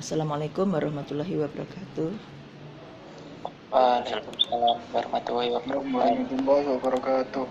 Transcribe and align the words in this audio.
Assalamualaikum 0.00 0.64
warahmatullahi 0.72 1.36
wabarakatuh. 1.44 2.08
Waalaikumsalam 3.68 4.80
warahmatullahi 4.96 5.52
wabarakatuh. 6.72 7.44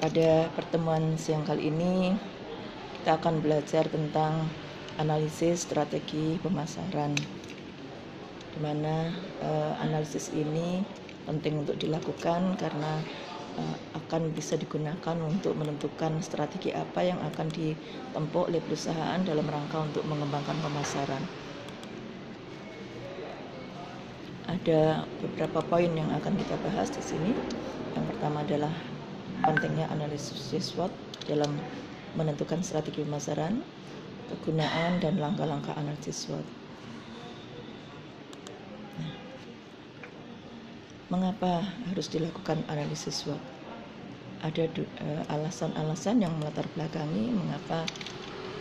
Pada 0.00 0.48
pertemuan 0.56 1.20
siang 1.20 1.44
kali 1.44 1.68
ini 1.68 2.16
kita 2.96 3.20
akan 3.20 3.44
belajar 3.44 3.92
tentang 3.92 4.48
analisis 4.96 5.68
strategi 5.68 6.40
pemasaran. 6.40 7.12
Di 8.48 8.58
mana 8.64 9.12
uh, 9.44 9.76
analisis 9.84 10.32
ini 10.32 10.80
penting 11.28 11.60
untuk 11.60 11.76
dilakukan 11.76 12.56
karena 12.56 13.04
akan 14.08 14.32
bisa 14.32 14.56
digunakan 14.56 15.16
untuk 15.20 15.52
menentukan 15.52 16.16
strategi 16.24 16.72
apa 16.72 17.04
yang 17.04 17.20
akan 17.20 17.52
ditempuh 17.52 18.48
oleh 18.48 18.60
perusahaan 18.64 19.20
dalam 19.20 19.44
rangka 19.44 19.84
untuk 19.84 20.04
mengembangkan 20.08 20.56
pemasaran. 20.64 21.20
Ada 24.48 25.04
beberapa 25.20 25.60
poin 25.60 25.92
yang 25.92 26.08
akan 26.08 26.32
kita 26.40 26.56
bahas 26.64 26.88
di 26.88 27.04
sini. 27.04 27.36
Yang 27.92 28.16
pertama 28.16 28.40
adalah 28.40 28.72
pentingnya 29.44 29.92
analisis 29.92 30.56
SWOT 30.56 30.88
dalam 31.28 31.52
menentukan 32.16 32.64
strategi 32.64 33.04
pemasaran, 33.04 33.60
kegunaan 34.32 35.04
dan 35.04 35.20
langkah-langkah 35.20 35.76
analisis 35.76 36.24
SWOT. 36.24 36.46
Nah, 38.96 39.12
mengapa 41.12 41.68
harus 41.92 42.08
dilakukan 42.08 42.64
analisis 42.72 43.20
SWOT? 43.20 43.57
Ada 44.38 44.70
uh, 44.70 45.22
alasan-alasan 45.34 46.22
yang 46.22 46.30
melatar 46.38 46.64
belakangi 46.78 47.34
mengapa 47.34 47.82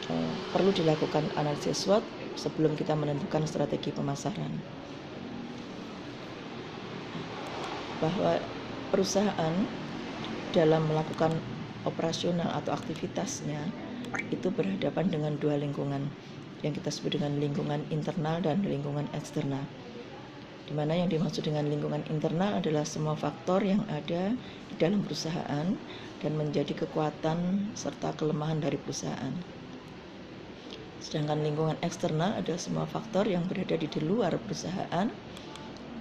uh, 0.09 0.33
perlu 0.49 0.73
dilakukan 0.73 1.29
analisis 1.37 1.85
SWOT 1.85 2.01
sebelum 2.33 2.73
kita 2.73 2.97
menentukan 2.97 3.45
strategi 3.45 3.93
pemasaran. 3.93 4.49
Bahwa 8.01 8.41
perusahaan 8.89 9.53
dalam 10.53 10.81
melakukan 10.89 11.33
operasional 11.85 12.49
atau 12.57 12.73
aktivitasnya 12.73 13.61
itu 14.31 14.47
berhadapan 14.49 15.11
dengan 15.11 15.33
dua 15.37 15.59
lingkungan 15.59 16.07
yang 16.65 16.73
kita 16.73 16.89
sebut 16.89 17.19
dengan 17.19 17.37
lingkungan 17.37 17.85
internal 17.93 18.41
dan 18.41 18.65
lingkungan 18.65 19.05
eksternal. 19.13 19.61
Di 20.67 20.75
mana 20.75 20.99
yang 20.99 21.07
dimaksud 21.07 21.47
dengan 21.47 21.63
lingkungan 21.71 22.03
internal 22.11 22.59
adalah 22.59 22.83
semua 22.83 23.15
faktor 23.15 23.63
yang 23.63 23.87
ada 23.87 24.35
di 24.67 24.75
dalam 24.75 24.99
perusahaan 24.99 25.71
dan 26.19 26.31
menjadi 26.35 26.75
kekuatan 26.83 27.71
serta 27.71 28.11
kelemahan 28.19 28.59
dari 28.59 28.75
perusahaan. 28.75 29.31
Sedangkan 30.99 31.39
lingkungan 31.39 31.79
eksternal 31.79 32.35
adalah 32.35 32.59
semua 32.59 32.83
faktor 32.83 33.31
yang 33.31 33.47
berada 33.47 33.79
di 33.79 33.87
luar 34.03 34.35
perusahaan 34.43 35.07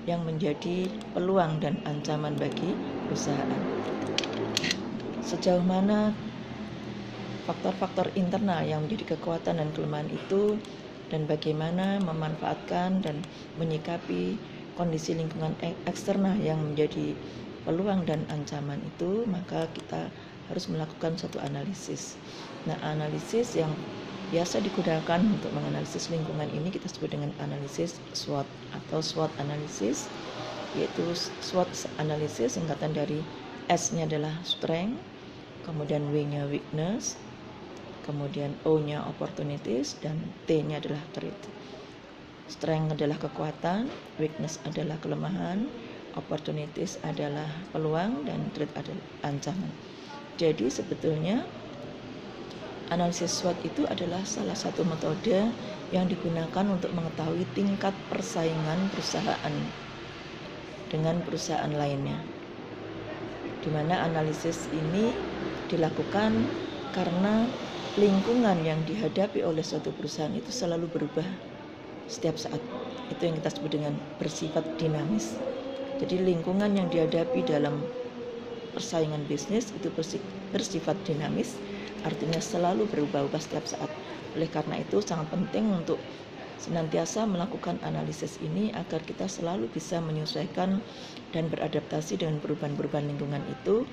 yang 0.06 0.22
menjadi 0.26 0.90
peluang 1.14 1.62
dan 1.62 1.78
ancaman 1.86 2.34
bagi 2.34 2.74
perusahaan 3.06 3.86
sejauh 5.26 5.66
mana 5.66 6.14
faktor-faktor 7.50 8.14
internal 8.14 8.62
yang 8.62 8.86
menjadi 8.86 9.18
kekuatan 9.18 9.58
dan 9.58 9.74
kelemahan 9.74 10.06
itu 10.06 10.54
dan 11.10 11.26
bagaimana 11.26 11.98
memanfaatkan 11.98 13.02
dan 13.02 13.18
menyikapi 13.58 14.38
kondisi 14.76 15.16
lingkungan 15.16 15.56
eksternal 15.88 16.36
yang 16.38 16.60
menjadi 16.60 17.16
peluang 17.66 18.06
dan 18.06 18.22
ancaman 18.30 18.78
itu 18.84 19.26
maka 19.26 19.66
kita 19.74 20.06
harus 20.46 20.70
melakukan 20.70 21.18
suatu 21.18 21.42
analisis. 21.42 22.14
Nah, 22.70 22.78
analisis 22.86 23.58
yang 23.58 23.72
biasa 24.30 24.62
digunakan 24.62 25.22
untuk 25.22 25.50
menganalisis 25.54 26.10
lingkungan 26.10 26.46
ini 26.54 26.70
kita 26.70 26.86
sebut 26.86 27.14
dengan 27.14 27.30
analisis 27.42 27.98
SWOT 28.14 28.46
atau 28.74 28.98
SWOT 29.02 29.30
analisis 29.42 30.06
yaitu 30.76 31.02
SWOT 31.42 31.66
analisis 31.98 32.54
singkatan 32.54 32.92
dari 32.92 33.18
S-nya 33.66 34.06
adalah 34.06 34.34
strength, 34.46 34.98
kemudian 35.66 36.06
W-nya 36.14 36.46
weakness, 36.46 37.18
kemudian 38.06 38.54
O-nya 38.62 39.02
opportunities, 39.02 39.98
dan 39.98 40.14
T-nya 40.46 40.78
adalah 40.78 41.02
threat. 41.10 41.34
Strength 42.46 42.94
adalah 42.94 43.18
kekuatan, 43.18 43.90
weakness 44.22 44.62
adalah 44.62 44.94
kelemahan, 45.02 45.66
opportunities 46.14 46.94
adalah 47.02 47.50
peluang, 47.74 48.22
dan 48.22 48.38
threat 48.54 48.70
adalah 48.78 49.02
ancaman. 49.26 49.70
Jadi 50.38 50.70
sebetulnya 50.70 51.42
analisis 52.94 53.42
SWOT 53.42 53.58
itu 53.66 53.82
adalah 53.90 54.22
salah 54.22 54.54
satu 54.54 54.86
metode 54.86 55.50
yang 55.90 56.06
digunakan 56.06 56.64
untuk 56.70 56.94
mengetahui 56.94 57.42
tingkat 57.58 57.92
persaingan 58.06 58.94
perusahaan 58.94 59.54
dengan 60.86 61.18
perusahaan 61.26 61.72
lainnya. 61.74 62.22
Di 63.58 63.74
mana 63.74 64.06
analisis 64.06 64.70
ini 64.70 65.10
dilakukan 65.66 66.46
karena 66.94 67.50
lingkungan 67.98 68.62
yang 68.62 68.86
dihadapi 68.86 69.42
oleh 69.42 69.66
suatu 69.66 69.90
perusahaan 69.90 70.30
itu 70.30 70.54
selalu 70.54 70.86
berubah 70.86 71.55
setiap 72.06 72.38
saat. 72.38 72.62
Itu 73.12 73.22
yang 73.26 73.36
kita 73.38 73.50
sebut 73.54 73.70
dengan 73.78 73.94
bersifat 74.18 74.64
dinamis. 74.80 75.38
Jadi 76.00 76.20
lingkungan 76.20 76.74
yang 76.76 76.88
dihadapi 76.92 77.40
dalam 77.46 77.86
persaingan 78.76 79.24
bisnis 79.24 79.72
itu 79.72 79.88
bersifat 80.52 80.96
dinamis, 81.08 81.56
artinya 82.04 82.36
selalu 82.42 82.84
berubah-ubah 82.84 83.40
setiap 83.40 83.64
saat. 83.64 83.88
Oleh 84.36 84.48
karena 84.52 84.76
itu 84.76 85.00
sangat 85.00 85.32
penting 85.32 85.72
untuk 85.72 85.96
senantiasa 86.60 87.24
melakukan 87.28 87.80
analisis 87.84 88.36
ini 88.40 88.72
agar 88.76 89.00
kita 89.04 89.28
selalu 89.28 89.68
bisa 89.72 90.00
menyesuaikan 90.00 90.80
dan 91.32 91.48
beradaptasi 91.48 92.20
dengan 92.20 92.40
perubahan-perubahan 92.40 93.08
lingkungan 93.08 93.44
itu 93.48 93.88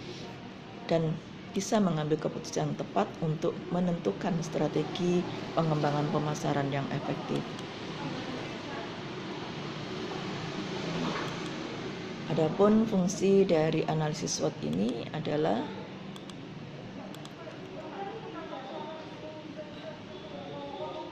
dan 0.88 1.16
bisa 1.54 1.78
mengambil 1.80 2.18
keputusan 2.18 2.76
tepat 2.76 3.08
untuk 3.22 3.54
menentukan 3.70 4.42
strategi 4.44 5.22
pengembangan 5.56 6.10
pemasaran 6.12 6.68
yang 6.74 6.88
efektif. 6.92 7.63
Adapun 12.34 12.90
fungsi 12.90 13.46
dari 13.46 13.86
analisis 13.86 14.42
SWOT 14.42 14.58
ini 14.66 15.06
adalah 15.14 15.62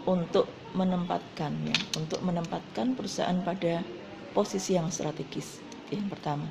untuk 0.10 0.50
menempatkan 0.74 1.54
ya, 1.62 1.78
untuk 2.02 2.26
menempatkan 2.26 2.98
perusahaan 2.98 3.38
pada 3.46 3.86
posisi 4.34 4.74
yang 4.74 4.90
strategis. 4.90 5.62
Yang 5.94 6.10
pertama. 6.10 6.50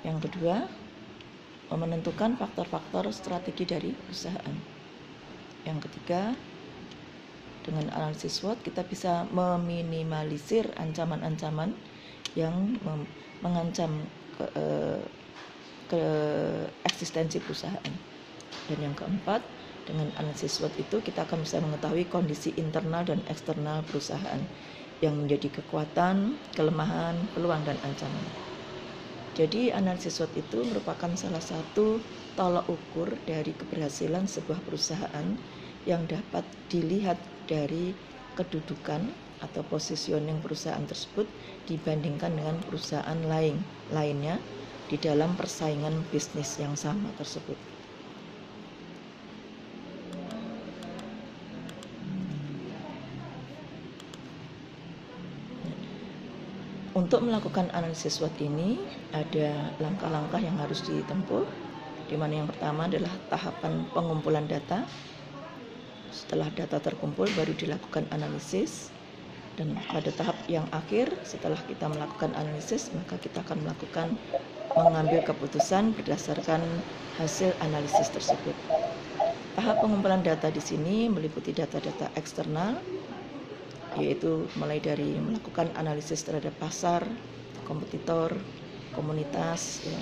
Yang 0.00 0.32
kedua, 0.32 0.64
menentukan 1.68 2.40
faktor-faktor 2.40 3.12
strategi 3.12 3.68
dari 3.68 3.92
perusahaan. 3.92 4.56
Yang 5.68 5.92
ketiga, 5.92 6.32
dengan 7.68 7.92
analisis 7.92 8.40
SWOT 8.40 8.64
kita 8.64 8.80
bisa 8.88 9.28
meminimalisir 9.28 10.72
ancaman-ancaman 10.80 11.76
yang 12.38 12.78
mengancam 13.42 14.10
ke, 14.30 14.44
eh, 14.54 15.02
ke 15.90 16.02
eksistensi 16.86 17.42
perusahaan. 17.42 17.94
Dan 18.70 18.78
yang 18.78 18.94
keempat, 18.94 19.42
dengan 19.82 20.14
analisis 20.14 20.62
SWOT 20.62 20.78
itu 20.78 21.02
kita 21.02 21.26
akan 21.26 21.42
bisa 21.42 21.58
mengetahui 21.58 22.06
kondisi 22.06 22.54
internal 22.54 23.02
dan 23.02 23.26
eksternal 23.26 23.82
perusahaan 23.82 24.46
yang 25.02 25.18
menjadi 25.18 25.58
kekuatan, 25.58 26.38
kelemahan, 26.54 27.26
peluang 27.34 27.66
dan 27.66 27.82
ancaman. 27.82 28.30
Jadi 29.34 29.74
analisis 29.74 30.22
SWOT 30.22 30.38
itu 30.38 30.62
merupakan 30.62 31.10
salah 31.18 31.42
satu 31.42 32.06
tolak 32.38 32.70
ukur 32.70 33.18
dari 33.26 33.58
keberhasilan 33.58 34.30
sebuah 34.30 34.62
perusahaan 34.62 35.26
yang 35.82 36.06
dapat 36.06 36.46
dilihat 36.70 37.18
dari 37.50 37.98
kedudukan 38.38 39.10
atau 39.40 39.64
positioning 39.64 40.38
perusahaan 40.44 40.84
tersebut 40.84 41.24
dibandingkan 41.64 42.36
dengan 42.36 42.56
perusahaan 42.60 43.20
lain 43.24 43.56
lainnya 43.88 44.36
di 44.86 45.00
dalam 45.00 45.32
persaingan 45.38 46.04
bisnis 46.12 46.58
yang 46.60 46.76
sama 46.76 47.08
tersebut. 47.16 47.56
Untuk 56.90 57.22
melakukan 57.22 57.70
analisis 57.70 58.18
SWOT 58.18 58.34
ini 58.44 58.76
ada 59.14 59.72
langkah-langkah 59.78 60.42
yang 60.42 60.58
harus 60.58 60.82
ditempuh 60.84 61.46
di 62.10 62.18
mana 62.18 62.42
yang 62.42 62.48
pertama 62.50 62.90
adalah 62.90 63.14
tahapan 63.30 63.86
pengumpulan 63.94 64.44
data. 64.50 64.84
Setelah 66.10 66.50
data 66.50 66.82
terkumpul 66.82 67.30
baru 67.38 67.54
dilakukan 67.54 68.10
analisis 68.10 68.90
dan 69.60 69.76
pada 69.92 70.08
tahap 70.16 70.40
yang 70.48 70.64
akhir 70.72 71.12
setelah 71.20 71.60
kita 71.68 71.84
melakukan 71.84 72.32
analisis 72.32 72.88
maka 72.96 73.20
kita 73.20 73.44
akan 73.44 73.60
melakukan 73.68 74.16
mengambil 74.72 75.20
keputusan 75.20 75.92
berdasarkan 75.92 76.64
hasil 77.20 77.52
analisis 77.60 78.08
tersebut. 78.08 78.56
Tahap 79.60 79.84
pengumpulan 79.84 80.24
data 80.24 80.48
di 80.48 80.64
sini 80.64 81.12
meliputi 81.12 81.52
data-data 81.52 82.08
eksternal 82.16 82.80
yaitu 84.00 84.48
mulai 84.56 84.80
dari 84.80 85.20
melakukan 85.20 85.68
analisis 85.76 86.24
terhadap 86.24 86.56
pasar, 86.56 87.04
kompetitor, 87.68 88.32
komunitas, 88.96 89.84
ya, 89.84 90.00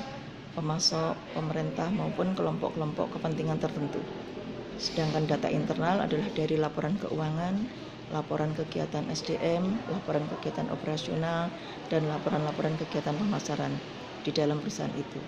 pemasok, 0.55 1.19
pemerintah 1.35 1.91
maupun 1.91 2.37
kelompok-kelompok 2.39 3.19
kepentingan 3.19 3.59
tertentu. 3.59 3.99
Sedangkan 4.79 5.27
data 5.27 5.51
internal 5.51 6.05
adalah 6.07 6.31
dari 6.31 6.55
laporan 6.55 6.95
keuangan, 7.01 7.67
laporan 8.09 8.57
kegiatan 8.57 9.05
SDM, 9.13 9.65
laporan 9.93 10.25
kegiatan 10.27 10.69
operasional, 10.73 11.53
dan 11.93 12.09
laporan-laporan 12.09 12.77
kegiatan 12.81 13.17
pemasaran 13.17 13.73
di 14.25 14.31
dalam 14.33 14.61
perusahaan 14.61 14.93
itu. 14.97 15.21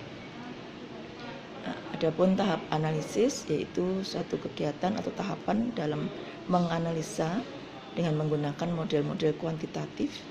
Adapun 1.93 2.33
tahap 2.33 2.65
analisis 2.73 3.45
yaitu 3.53 4.01
suatu 4.01 4.41
kegiatan 4.41 4.97
atau 4.97 5.13
tahapan 5.13 5.69
dalam 5.77 6.09
menganalisa 6.49 7.45
dengan 7.93 8.17
menggunakan 8.17 8.73
model-model 8.73 9.37
kuantitatif 9.37 10.25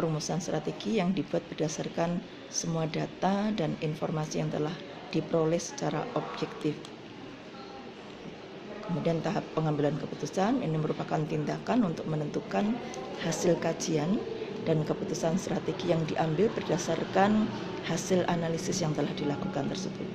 perumusan 0.00 0.40
strategi 0.40 0.96
yang 0.96 1.12
dibuat 1.12 1.44
berdasarkan 1.52 2.24
semua 2.48 2.88
data 2.88 3.52
dan 3.52 3.76
informasi 3.84 4.40
yang 4.40 4.48
telah 4.48 4.72
diperoleh 5.12 5.60
secara 5.60 6.08
objektif. 6.16 6.99
Kemudian 8.90 9.22
tahap 9.22 9.46
pengambilan 9.54 9.94
keputusan 10.02 10.66
ini 10.66 10.74
merupakan 10.74 11.22
tindakan 11.22 11.86
untuk 11.86 12.10
menentukan 12.10 12.74
hasil 13.22 13.54
kajian 13.62 14.18
dan 14.66 14.82
keputusan 14.82 15.38
strategi 15.38 15.94
yang 15.94 16.02
diambil 16.10 16.50
berdasarkan 16.50 17.46
hasil 17.86 18.26
analisis 18.26 18.82
yang 18.82 18.90
telah 18.90 19.14
dilakukan 19.14 19.70
tersebut. 19.70 20.10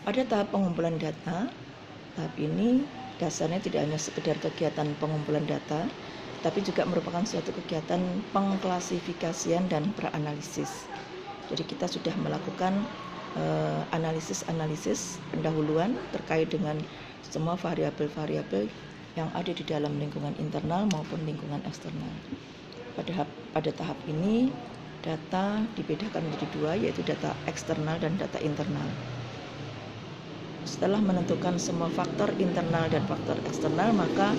Pada 0.00 0.24
tahap 0.24 0.48
pengumpulan 0.48 0.96
data, 0.96 1.52
tahap 2.16 2.34
ini 2.40 2.80
dasarnya 3.20 3.60
tidak 3.60 3.84
hanya 3.84 4.00
sekedar 4.00 4.40
kegiatan 4.40 4.96
pengumpulan 4.96 5.44
data, 5.44 5.84
tapi 6.40 6.64
juga 6.64 6.88
merupakan 6.88 7.20
suatu 7.28 7.52
kegiatan 7.52 8.00
pengklasifikasian 8.32 9.68
dan 9.68 9.92
peranalisis. 9.92 10.88
Jadi 11.52 11.68
kita 11.68 11.84
sudah 11.84 12.16
melakukan 12.16 12.88
analisis-analisis 13.94 15.22
pendahuluan 15.30 15.94
terkait 16.10 16.50
dengan 16.50 16.78
semua 17.22 17.54
variabel-variabel 17.54 18.66
yang 19.14 19.30
ada 19.34 19.50
di 19.50 19.62
dalam 19.66 19.98
lingkungan 19.98 20.34
internal 20.38 20.86
maupun 20.90 21.22
lingkungan 21.26 21.62
eksternal. 21.66 22.10
Pada 22.94 23.26
pada 23.54 23.70
tahap 23.70 23.98
ini 24.10 24.50
data 25.00 25.62
dibedakan 25.78 26.26
menjadi 26.26 26.46
dua 26.54 26.72
yaitu 26.76 27.00
data 27.06 27.32
eksternal 27.46 27.96
dan 28.02 28.18
data 28.18 28.38
internal. 28.42 28.86
Setelah 30.66 31.00
menentukan 31.00 31.56
semua 31.56 31.88
faktor 31.88 32.30
internal 32.36 32.86
dan 32.92 33.02
faktor 33.08 33.34
eksternal, 33.48 33.90
maka 33.96 34.36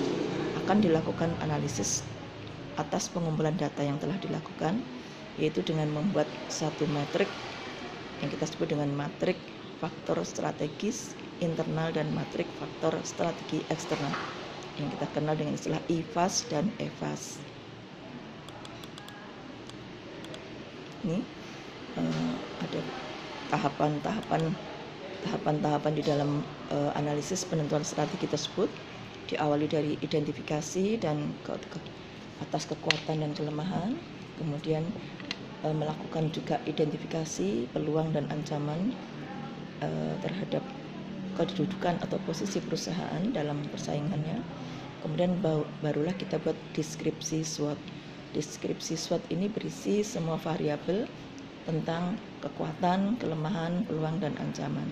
akan 0.64 0.78
dilakukan 0.80 1.34
analisis 1.42 2.06
atas 2.78 3.10
pengumpulan 3.12 3.58
data 3.58 3.82
yang 3.84 3.98
telah 4.00 4.16
dilakukan, 4.22 4.80
yaitu 5.42 5.66
dengan 5.66 5.90
membuat 5.92 6.30
satu 6.48 6.86
metrik 6.88 7.28
yang 8.22 8.30
kita 8.30 8.46
sebut 8.46 8.70
dengan 8.70 8.90
matrik 8.94 9.38
faktor 9.82 10.22
strategis 10.22 11.18
internal 11.42 11.90
dan 11.90 12.06
matrik 12.14 12.46
faktor 12.62 12.94
strategi 13.02 13.66
eksternal 13.74 14.14
yang 14.78 14.88
kita 14.94 15.06
kenal 15.12 15.34
dengan 15.34 15.58
istilah 15.58 15.82
IFAS 15.90 16.48
dan 16.48 16.70
EFAS. 16.78 17.42
Ini 21.02 21.18
uh, 21.98 22.34
ada 22.62 22.80
tahapan-tahapan 23.50 24.54
tahapan-tahapan 25.26 25.94
di 25.98 26.04
dalam 26.06 26.46
uh, 26.70 26.94
analisis 26.94 27.46
penentuan 27.46 27.82
strategi 27.86 28.30
tersebut 28.30 28.70
diawali 29.30 29.66
dari 29.66 29.94
identifikasi 30.02 30.98
dan 31.02 31.34
ke, 31.46 31.58
ke, 31.58 31.78
atas 32.42 32.66
kekuatan 32.70 33.22
dan 33.22 33.32
kelemahan, 33.38 33.98
kemudian 34.42 34.86
melakukan 35.70 36.34
juga 36.34 36.58
identifikasi 36.66 37.70
peluang 37.70 38.18
dan 38.18 38.26
ancaman 38.34 38.98
uh, 39.86 40.16
terhadap 40.26 40.66
kedudukan 41.38 42.02
atau 42.02 42.18
posisi 42.26 42.58
perusahaan 42.58 43.22
dalam 43.30 43.62
persaingannya. 43.70 44.42
Kemudian 45.06 45.38
barulah 45.82 46.14
kita 46.18 46.42
buat 46.42 46.58
deskripsi 46.74 47.46
SWOT. 47.46 47.78
Deskripsi 48.34 48.98
SWOT 48.98 49.22
ini 49.30 49.50
berisi 49.50 50.02
semua 50.02 50.38
variabel 50.38 51.06
tentang 51.66 52.18
kekuatan, 52.42 53.22
kelemahan, 53.22 53.86
peluang, 53.86 54.18
dan 54.18 54.34
ancaman 54.42 54.90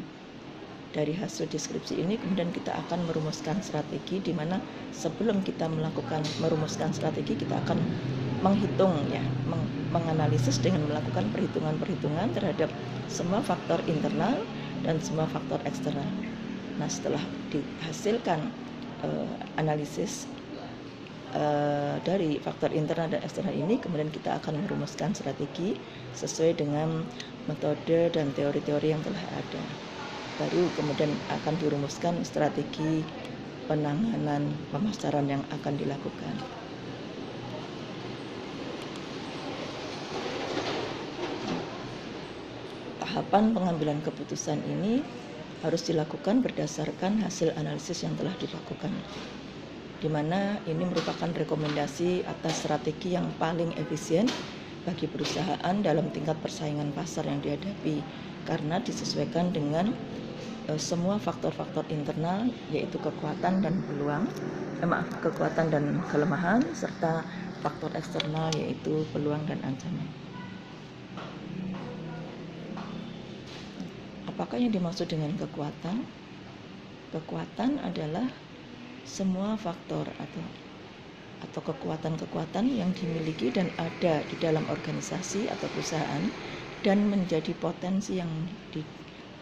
dari 0.90 1.14
hasil 1.14 1.46
deskripsi 1.46 2.02
ini 2.02 2.18
kemudian 2.18 2.50
kita 2.50 2.74
akan 2.74 3.06
merumuskan 3.06 3.62
strategi 3.62 4.18
di 4.26 4.34
mana 4.34 4.58
sebelum 4.90 5.46
kita 5.46 5.70
melakukan 5.70 6.26
merumuskan 6.42 6.90
strategi 6.90 7.38
kita 7.38 7.62
akan 7.62 7.78
menghitung 8.42 8.98
ya 9.14 9.22
menganalisis 9.90 10.62
dengan 10.62 10.86
melakukan 10.86 11.26
perhitungan-perhitungan 11.34 12.30
terhadap 12.34 12.70
semua 13.10 13.42
faktor 13.42 13.82
internal 13.90 14.38
dan 14.86 15.02
semua 15.02 15.26
faktor 15.26 15.58
eksternal. 15.66 16.06
Nah, 16.78 16.88
setelah 16.88 17.22
dihasilkan 17.52 18.40
uh, 19.04 19.28
analisis 19.60 20.30
uh, 21.36 22.00
dari 22.06 22.40
faktor 22.40 22.72
internal 22.72 23.12
dan 23.12 23.22
eksternal 23.26 23.54
ini 23.54 23.82
kemudian 23.82 24.10
kita 24.14 24.40
akan 24.40 24.64
merumuskan 24.64 25.12
strategi 25.12 25.76
sesuai 26.16 26.58
dengan 26.58 27.04
metode 27.50 28.14
dan 28.14 28.32
teori-teori 28.34 28.88
yang 28.94 29.02
telah 29.02 29.26
ada 29.36 29.64
baru 30.40 30.72
kemudian 30.72 31.20
akan 31.28 31.60
dirumuskan 31.60 32.24
strategi 32.24 33.04
penanganan 33.68 34.56
pemasaran 34.72 35.28
yang 35.28 35.44
akan 35.52 35.76
dilakukan. 35.76 36.59
Tahapan 43.20 43.52
pengambilan 43.52 44.00
keputusan 44.00 44.64
ini 44.80 45.04
harus 45.60 45.84
dilakukan 45.84 46.40
berdasarkan 46.40 47.20
hasil 47.20 47.52
analisis 47.60 48.08
yang 48.08 48.16
telah 48.16 48.32
dilakukan 48.40 48.96
di 50.00 50.08
mana 50.08 50.56
ini 50.64 50.88
merupakan 50.88 51.28
rekomendasi 51.28 52.24
atas 52.24 52.64
strategi 52.64 53.20
yang 53.20 53.28
paling 53.36 53.76
efisien 53.76 54.24
bagi 54.88 55.12
perusahaan 55.12 55.76
dalam 55.84 56.08
tingkat 56.16 56.40
persaingan 56.40 56.96
pasar 56.96 57.28
yang 57.28 57.44
dihadapi 57.44 58.00
karena 58.48 58.80
disesuaikan 58.80 59.52
dengan 59.52 59.92
Eh, 60.70 60.78
semua 60.78 61.18
faktor-faktor 61.18 61.90
internal 61.90 62.46
yaitu 62.70 63.02
kekuatan 63.02 63.58
dan 63.58 63.82
peluang 63.90 64.30
eh, 64.78 64.86
maaf 64.86 65.10
kekuatan 65.18 65.74
dan 65.74 65.84
kelemahan 66.14 66.62
serta 66.78 67.26
faktor 67.58 67.90
eksternal 67.98 68.54
yaitu 68.54 69.02
peluang 69.10 69.50
dan 69.50 69.58
ancaman. 69.66 70.29
Apakah 74.40 74.56
yang 74.56 74.72
dimaksud 74.72 75.12
dengan 75.12 75.36
kekuatan? 75.36 76.00
Kekuatan 77.12 77.76
adalah 77.84 78.24
semua 79.04 79.60
faktor 79.60 80.08
atau 80.16 80.40
atau 81.44 81.60
kekuatan-kekuatan 81.60 82.72
yang 82.72 82.88
dimiliki 82.96 83.52
dan 83.52 83.68
ada 83.76 84.24
di 84.24 84.40
dalam 84.40 84.64
organisasi 84.72 85.52
atau 85.52 85.68
perusahaan 85.68 86.24
dan 86.88 87.12
menjadi 87.12 87.52
potensi 87.60 88.16
yang 88.16 88.32
di, 88.72 88.80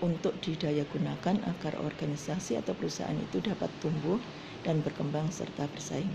untuk 0.02 0.34
didaya 0.42 0.82
gunakan 0.90 1.46
agar 1.46 1.78
organisasi 1.78 2.58
atau 2.58 2.74
perusahaan 2.74 3.22
itu 3.22 3.38
dapat 3.38 3.70
tumbuh 3.78 4.18
dan 4.66 4.82
berkembang 4.82 5.30
serta 5.30 5.70
bersaing. 5.78 6.10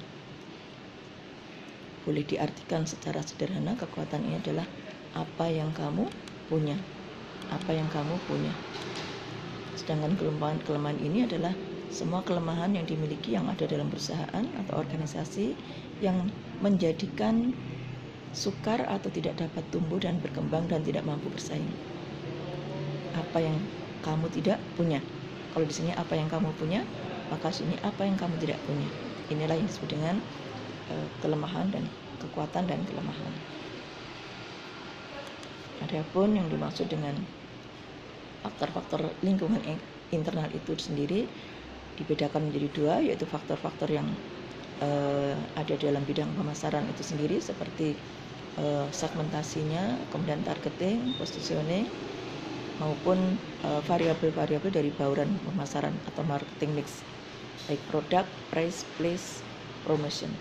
Boleh 2.02 2.26
diartikan 2.26 2.82
secara 2.82 3.22
sederhana 3.22 3.78
kekuatan 3.78 4.26
ini 4.26 4.42
adalah 4.42 4.66
apa 5.14 5.46
yang 5.54 5.70
kamu 5.70 6.10
punya, 6.50 6.74
apa 7.52 7.76
yang 7.76 7.88
kamu 7.92 8.16
punya. 8.24 8.52
Sedangkan 9.76 10.16
kelemahan-kelemahan 10.16 10.98
ini 11.04 11.28
adalah 11.28 11.52
semua 11.92 12.24
kelemahan 12.24 12.72
yang 12.72 12.88
dimiliki 12.88 13.36
yang 13.36 13.44
ada 13.52 13.68
dalam 13.68 13.92
perusahaan 13.92 14.44
atau 14.64 14.74
organisasi 14.80 15.52
yang 16.00 16.32
menjadikan 16.64 17.52
sukar 18.32 18.80
atau 18.88 19.12
tidak 19.12 19.36
dapat 19.36 19.60
tumbuh 19.68 20.00
dan 20.00 20.16
berkembang 20.24 20.64
dan 20.72 20.80
tidak 20.80 21.04
mampu 21.04 21.28
bersaing 21.28 21.68
apa 23.12 23.38
yang 23.44 23.56
kamu 24.00 24.26
tidak 24.32 24.58
punya. 24.74 25.00
Kalau 25.52 25.68
di 25.68 25.74
sini 25.74 25.92
apa 25.92 26.16
yang 26.16 26.28
kamu 26.32 26.48
punya, 26.56 26.80
maka 27.28 27.52
sini 27.52 27.76
apa 27.84 28.08
yang 28.08 28.16
kamu 28.16 28.40
tidak 28.40 28.58
punya. 28.64 28.88
Inilah 29.28 29.56
yang 29.56 29.68
disebut 29.68 29.92
dengan 29.92 30.16
uh, 30.88 31.06
kelemahan 31.20 31.68
dan 31.72 31.84
kekuatan 32.20 32.64
dan 32.68 32.80
kelemahan. 32.88 33.32
Adapun 35.84 36.36
yang 36.36 36.48
dimaksud 36.48 36.88
dengan 36.88 37.16
faktor-faktor 38.42 39.06
lingkungan 39.22 39.62
internal 40.10 40.50
itu 40.52 40.76
sendiri 40.76 41.30
dibedakan 41.96 42.50
menjadi 42.50 42.68
dua, 42.74 42.94
yaitu 43.00 43.24
faktor-faktor 43.28 43.88
yang 43.88 44.08
uh, 44.82 45.36
ada 45.54 45.74
dalam 45.76 46.02
bidang 46.04 46.28
pemasaran 46.34 46.84
itu 46.90 47.02
sendiri 47.04 47.38
seperti 47.38 47.94
uh, 48.58 48.88
segmentasinya, 48.90 50.00
kemudian 50.10 50.40
targeting, 50.42 51.14
positioning, 51.16 51.86
maupun 52.80 53.38
variabel-variabel 53.86 54.72
uh, 54.72 54.76
dari 54.82 54.90
bauran 54.96 55.28
pemasaran 55.46 55.94
atau 56.08 56.24
marketing 56.26 56.82
mix. 56.82 57.04
baik 57.70 57.78
produk, 57.94 58.26
price, 58.50 58.82
place, 58.98 59.38
promotion. 59.86 60.32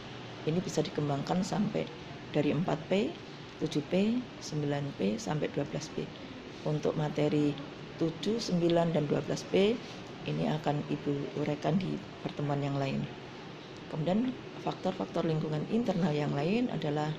Ini 0.50 0.58
bisa 0.58 0.82
dikembangkan 0.82 1.46
sampai 1.46 1.86
dari 2.34 2.50
4P, 2.50 3.14
7P, 3.62 3.94
9P 4.42 5.22
sampai 5.22 5.54
12P. 5.54 5.98
Untuk 6.66 6.98
materi 6.98 7.54
7, 8.00 8.40
9 8.40 8.96
dan 8.96 9.04
12P 9.10 9.76
ini 10.30 10.46
akan 10.48 10.86
Ibu 10.86 11.42
uraikan 11.42 11.82
di 11.82 11.98
pertemuan 12.22 12.62
yang 12.62 12.78
lain. 12.78 13.02
Kemudian 13.90 14.32
faktor-faktor 14.62 15.26
lingkungan 15.26 15.66
internal 15.74 16.14
yang 16.14 16.32
lain 16.32 16.70
adalah 16.70 17.10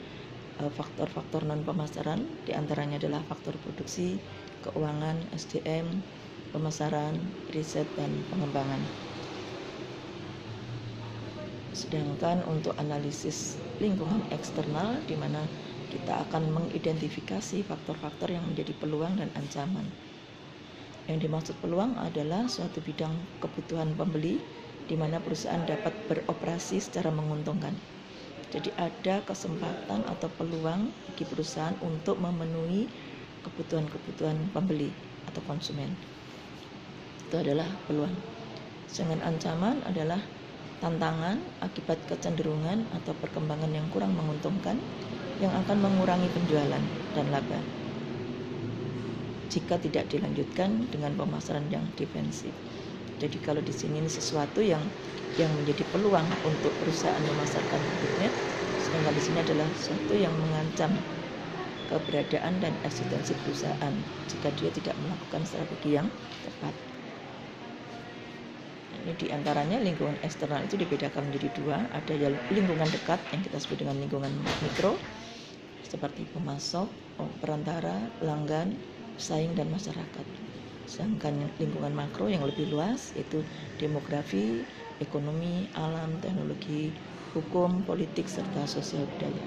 eh, 0.62 0.72
faktor-faktor 0.72 1.42
non 1.42 1.66
pemasaran, 1.66 2.22
di 2.46 2.54
antaranya 2.54 3.02
adalah 3.02 3.20
faktor 3.26 3.58
produksi, 3.60 4.22
keuangan, 4.62 5.18
SDM, 5.34 6.00
pemasaran, 6.54 7.18
riset, 7.50 7.88
dan 7.98 8.22
pengembangan. 8.30 8.80
Sedangkan 11.72 12.44
untuk 12.46 12.76
analisis 12.76 13.56
lingkungan 13.80 14.22
eksternal 14.30 15.00
di 15.08 15.16
mana 15.16 15.48
kita 15.88 16.24
akan 16.28 16.52
mengidentifikasi 16.52 17.64
faktor-faktor 17.64 18.32
yang 18.32 18.44
menjadi 18.48 18.72
peluang 18.76 19.20
dan 19.20 19.28
ancaman. 19.36 19.84
Yang 21.10 21.18
dimaksud 21.26 21.56
peluang 21.58 21.98
adalah 21.98 22.46
suatu 22.46 22.78
bidang 22.78 23.10
kebutuhan 23.42 23.90
pembeli 23.98 24.38
di 24.86 24.94
mana 24.94 25.18
perusahaan 25.18 25.62
dapat 25.66 25.90
beroperasi 26.06 26.78
secara 26.78 27.10
menguntungkan. 27.10 27.74
Jadi 28.52 28.70
ada 28.76 29.24
kesempatan 29.24 30.04
atau 30.06 30.28
peluang 30.36 30.92
bagi 31.08 31.24
perusahaan 31.24 31.74
untuk 31.82 32.20
memenuhi 32.20 32.86
kebutuhan-kebutuhan 33.42 34.52
pembeli 34.52 34.92
atau 35.26 35.40
konsumen. 35.48 35.90
Itu 37.26 37.40
adalah 37.40 37.66
peluang. 37.88 38.12
Sedangkan 38.86 39.24
ancaman 39.24 39.80
adalah 39.88 40.20
tantangan 40.84 41.40
akibat 41.64 41.98
kecenderungan 42.06 42.84
atau 42.92 43.16
perkembangan 43.16 43.72
yang 43.72 43.88
kurang 43.88 44.12
menguntungkan 44.12 44.76
yang 45.40 45.54
akan 45.54 45.78
mengurangi 45.80 46.28
penjualan 46.30 46.82
dan 47.16 47.26
laba 47.32 47.81
jika 49.52 49.76
tidak 49.76 50.08
dilanjutkan 50.08 50.88
dengan 50.88 51.12
pemasaran 51.12 51.68
yang 51.68 51.84
defensif. 52.00 52.56
Jadi 53.20 53.36
kalau 53.44 53.60
di 53.60 53.70
sini 53.70 54.00
ini 54.00 54.08
sesuatu 54.08 54.64
yang 54.64 54.80
yang 55.36 55.52
menjadi 55.52 55.84
peluang 55.92 56.24
untuk 56.48 56.72
perusahaan 56.80 57.20
memasarkan 57.20 57.80
produknya, 57.84 58.32
sedangkan 58.80 59.12
di 59.12 59.22
sini 59.22 59.38
adalah 59.44 59.68
sesuatu 59.76 60.16
yang 60.16 60.32
mengancam 60.32 60.92
keberadaan 61.92 62.64
dan 62.64 62.72
eksistensi 62.88 63.36
perusahaan 63.36 63.94
jika 64.32 64.48
dia 64.56 64.72
tidak 64.72 64.96
melakukan 64.96 65.44
strategi 65.44 66.00
yang 66.00 66.08
tepat. 66.48 66.74
Ini 68.92 69.12
di 69.16 69.26
antaranya 69.32 69.80
lingkungan 69.80 70.16
eksternal 70.20 70.64
itu 70.64 70.76
dibedakan 70.80 71.28
menjadi 71.28 71.48
dua, 71.56 71.76
ada 71.92 72.14
lingkungan 72.52 72.88
dekat 72.88 73.20
yang 73.32 73.40
kita 73.44 73.56
sebut 73.60 73.84
dengan 73.84 73.96
lingkungan 74.00 74.32
mikro, 74.64 74.96
seperti 75.84 76.28
pemasok, 76.32 76.88
perantara, 77.40 78.12
pelanggan, 78.20 78.72
pesaing 79.16 79.52
dan 79.58 79.68
masyarakat. 79.76 80.26
Sedangkan 80.90 81.34
lingkungan 81.60 81.94
makro 82.00 82.26
yang 82.34 82.44
lebih 82.48 82.66
luas 82.72 83.00
yaitu 83.16 83.38
demografi, 83.80 84.68
ekonomi, 85.04 85.70
alam, 85.84 86.10
teknologi, 86.24 86.74
hukum, 87.34 87.70
politik, 87.88 88.26
serta 88.36 88.60
sosial 88.76 89.04
budaya. 89.12 89.46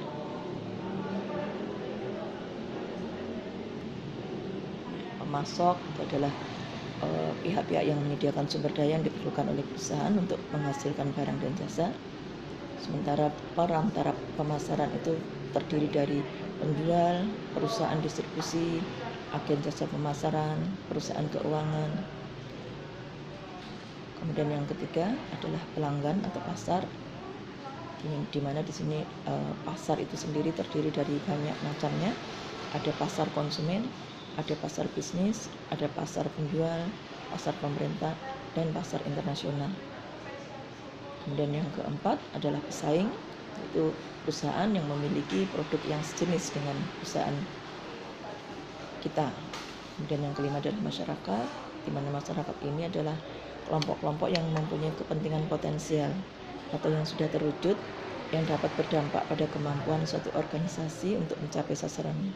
Pemasok 5.20 5.76
itu 5.90 6.00
adalah 6.08 6.34
eh, 7.04 7.32
pihak-pihak 7.44 7.84
yang 7.90 8.00
menyediakan 8.06 8.46
sumber 8.52 8.72
daya 8.78 8.92
yang 8.98 9.06
diperlukan 9.08 9.46
oleh 9.54 9.64
perusahaan 9.70 10.16
untuk 10.24 10.40
menghasilkan 10.54 11.08
barang 11.18 11.38
dan 11.44 11.54
jasa. 11.62 11.88
Sementara 12.84 13.26
perantara 13.56 14.12
pemasaran 14.38 14.92
itu 15.00 15.12
terdiri 15.54 15.88
dari 15.98 16.20
penjual, 16.60 17.16
perusahaan 17.54 18.00
distribusi, 18.06 18.92
agen 19.36 19.60
jasa 19.66 19.86
pemasaran, 19.92 20.60
perusahaan 20.88 21.28
keuangan. 21.34 21.92
Kemudian 24.18 24.50
yang 24.56 24.66
ketiga 24.72 25.06
adalah 25.36 25.62
pelanggan 25.76 26.24
atau 26.24 26.42
pasar, 26.50 26.84
di 28.34 28.40
mana 28.40 28.62
di 28.64 28.74
sini 28.80 29.00
uh, 29.28 29.54
pasar 29.68 29.98
itu 30.00 30.16
sendiri 30.16 30.56
terdiri 30.56 30.90
dari 31.00 31.16
banyak 31.20 31.58
macamnya. 31.68 32.12
Ada 32.76 32.92
pasar 33.02 33.28
konsumen, 33.36 33.84
ada 34.40 34.56
pasar 34.64 34.86
bisnis, 34.96 35.52
ada 35.74 35.88
pasar 35.92 36.26
penjual, 36.36 36.96
pasar 37.32 37.54
pemerintah, 37.64 38.14
dan 38.56 38.72
pasar 38.72 39.04
internasional. 39.04 39.72
Kemudian 41.24 41.52
yang 41.60 41.70
keempat 41.76 42.18
adalah 42.38 42.62
pesaing, 42.64 43.10
yaitu 43.58 43.84
perusahaan 44.24 44.70
yang 44.78 44.86
memiliki 44.92 45.48
produk 45.54 45.82
yang 45.84 46.02
sejenis 46.06 46.44
dengan 46.56 46.78
perusahaan 46.96 47.38
kita. 49.06 49.30
Kemudian 49.94 50.26
yang 50.26 50.34
kelima 50.34 50.58
adalah 50.58 50.82
masyarakat, 50.82 51.48
di 51.86 51.92
mana 51.94 52.10
masyarakat 52.10 52.58
ini 52.66 52.90
adalah 52.90 53.16
kelompok-kelompok 53.70 54.30
yang 54.34 54.50
mempunyai 54.50 54.98
kepentingan 54.98 55.46
potensial 55.46 56.12
atau 56.74 56.90
yang 56.90 57.06
sudah 57.06 57.30
terwujud 57.30 57.78
yang 58.34 58.44
dapat 58.50 58.74
berdampak 58.74 59.30
pada 59.30 59.46
kemampuan 59.46 60.02
suatu 60.10 60.34
organisasi 60.34 61.22
untuk 61.22 61.38
mencapai 61.38 61.78
sasarannya. 61.78 62.34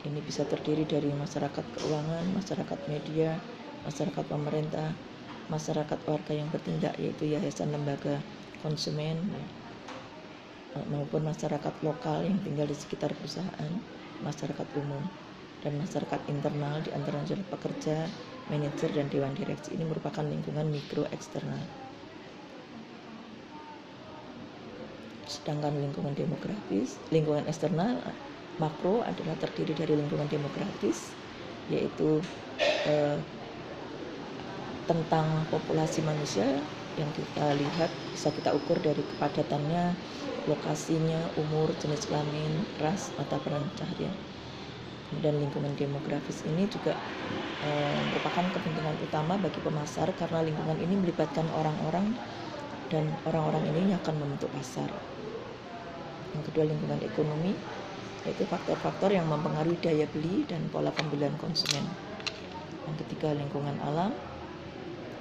Ini 0.00 0.20
bisa 0.24 0.48
terdiri 0.48 0.88
dari 0.88 1.12
masyarakat 1.12 1.76
keuangan, 1.76 2.24
masyarakat 2.32 2.78
media, 2.88 3.36
masyarakat 3.84 4.24
pemerintah, 4.24 4.96
masyarakat 5.50 5.98
warga 6.08 6.32
yang 6.32 6.48
bertindak 6.48 6.94
yaitu 6.96 7.26
yayasan 7.28 7.74
lembaga 7.74 8.22
konsumen 8.62 9.18
maupun 10.86 11.26
masyarakat 11.26 11.74
lokal 11.82 12.22
yang 12.22 12.38
tinggal 12.40 12.70
di 12.70 12.78
sekitar 12.78 13.12
perusahaan 13.18 13.72
masyarakat 14.24 14.68
umum 14.76 15.02
dan 15.60 15.76
masyarakat 15.76 16.20
internal 16.32 16.80
di 16.80 16.90
antara 16.96 17.20
pekerja, 17.24 18.08
manajer 18.48 18.90
dan 18.96 19.06
dewan 19.12 19.32
direksi 19.36 19.76
ini 19.76 19.84
merupakan 19.84 20.24
lingkungan 20.24 20.66
mikro 20.72 21.04
eksternal. 21.12 21.60
Sedangkan 25.28 25.76
lingkungan 25.78 26.16
demografis, 26.16 26.96
lingkungan 27.12 27.44
eksternal 27.46 28.00
makro 28.58 29.00
adalah 29.04 29.36
terdiri 29.40 29.72
dari 29.72 29.94
lingkungan 29.96 30.28
demografis 30.28 31.16
yaitu 31.70 32.20
eh, 32.88 33.18
tentang 34.90 35.46
populasi 35.48 36.02
manusia 36.02 36.66
yang 36.98 37.08
kita 37.14 37.54
lihat 37.54 37.90
bisa 38.10 38.34
kita 38.34 38.50
ukur 38.50 38.76
dari 38.82 39.06
kepadatannya 39.06 39.94
lokasinya, 40.48 41.32
umur, 41.36 41.76
jenis 41.76 42.08
kelamin, 42.08 42.72
ras, 42.80 43.12
mata 43.18 43.40
pencaharian. 43.44 44.16
Dan 45.10 45.42
lingkungan 45.42 45.74
demografis 45.76 46.46
ini 46.46 46.70
juga 46.70 47.02
e, 47.60 47.68
merupakan 48.08 48.46
kepentingan 48.54 48.96
utama 49.02 49.36
bagi 49.42 49.60
pemasar 49.60 50.14
karena 50.16 50.40
lingkungan 50.46 50.78
ini 50.80 50.94
melibatkan 50.96 51.50
orang-orang 51.50 52.22
dan 52.90 53.20
orang-orang 53.28 53.70
ini 53.70 53.94
akan 53.98 54.14
membentuk 54.22 54.50
pasar. 54.54 54.90
Yang 56.34 56.52
kedua 56.52 56.64
lingkungan 56.70 57.02
ekonomi 57.02 57.66
yaitu 58.24 58.44
faktor-faktor 58.44 59.10
yang 59.16 59.26
mempengaruhi 59.32 59.80
daya 59.80 60.06
beli 60.06 60.44
dan 60.46 60.68
pola 60.70 60.92
pembelian 60.94 61.36
konsumen. 61.40 62.00
Yang 62.86 62.96
ketiga 63.06 63.34
lingkungan 63.34 63.80
alam 63.82 64.22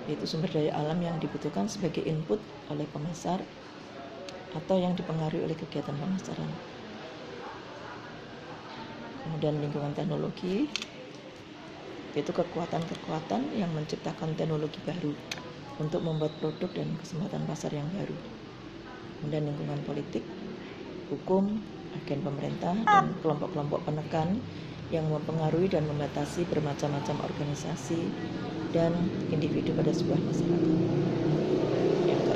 yaitu 0.07 0.25
sumber 0.29 0.49
daya 0.53 0.71
alam 0.75 0.99
yang 1.01 1.17
dibutuhkan 1.21 1.67
sebagai 1.69 2.01
input 2.05 2.41
oleh 2.71 2.87
pemasar 2.89 3.58
atau 4.53 4.75
yang 4.81 4.97
dipengaruhi 4.97 5.45
oleh 5.45 5.57
kegiatan 5.57 5.93
pemasaran. 5.93 6.49
Kemudian 9.25 9.61
lingkungan 9.61 9.93
teknologi, 9.93 10.65
yaitu 12.17 12.31
kekuatan-kekuatan 12.33 13.53
yang 13.53 13.69
menciptakan 13.77 14.33
teknologi 14.33 14.81
baru 14.81 15.13
untuk 15.77 16.01
membuat 16.01 16.33
produk 16.41 16.71
dan 16.73 16.89
kesempatan 16.97 17.45
pasar 17.45 17.71
yang 17.71 17.85
baru. 17.93 18.17
Kemudian 19.19 19.45
lingkungan 19.53 19.79
politik, 19.85 20.25
hukum, 21.13 21.61
agen 21.93 22.19
pemerintah, 22.25 22.73
dan 22.73 23.13
kelompok-kelompok 23.21 23.85
penekan 23.85 24.41
yang 24.89 25.05
mempengaruhi 25.05 25.69
dan 25.69 25.85
membatasi 25.85 26.49
bermacam-macam 26.49 27.21
organisasi 27.29 28.01
dan 28.73 28.93
individu 29.29 29.69
pada 29.77 29.93
sebuah 29.93 30.17
masyarakat 30.17 31.58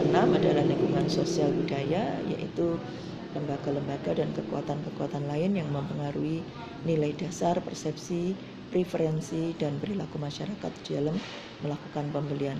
keenam 0.03 0.35
adalah 0.35 0.67
lingkungan 0.67 1.07
sosial 1.07 1.47
budaya, 1.55 2.19
yaitu 2.27 2.75
lembaga-lembaga 3.31 4.11
dan 4.19 4.35
kekuatan-kekuatan 4.35 5.31
lain 5.31 5.55
yang 5.55 5.71
mempengaruhi 5.71 6.43
nilai 6.83 7.15
dasar, 7.15 7.63
persepsi, 7.63 8.35
preferensi, 8.67 9.55
dan 9.55 9.79
perilaku 9.79 10.19
masyarakat 10.19 10.71
di 10.83 10.99
dalam 10.99 11.15
melakukan 11.63 12.11
pembelian. 12.11 12.59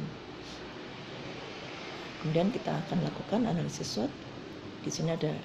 Kemudian 2.23 2.47
kita 2.55 2.79
akan 2.88 3.03
lakukan 3.03 3.43
analisis 3.43 3.91
SWOT. 3.91 4.12
Di 4.79 4.88
sini 4.88 5.12
ada 5.12 5.35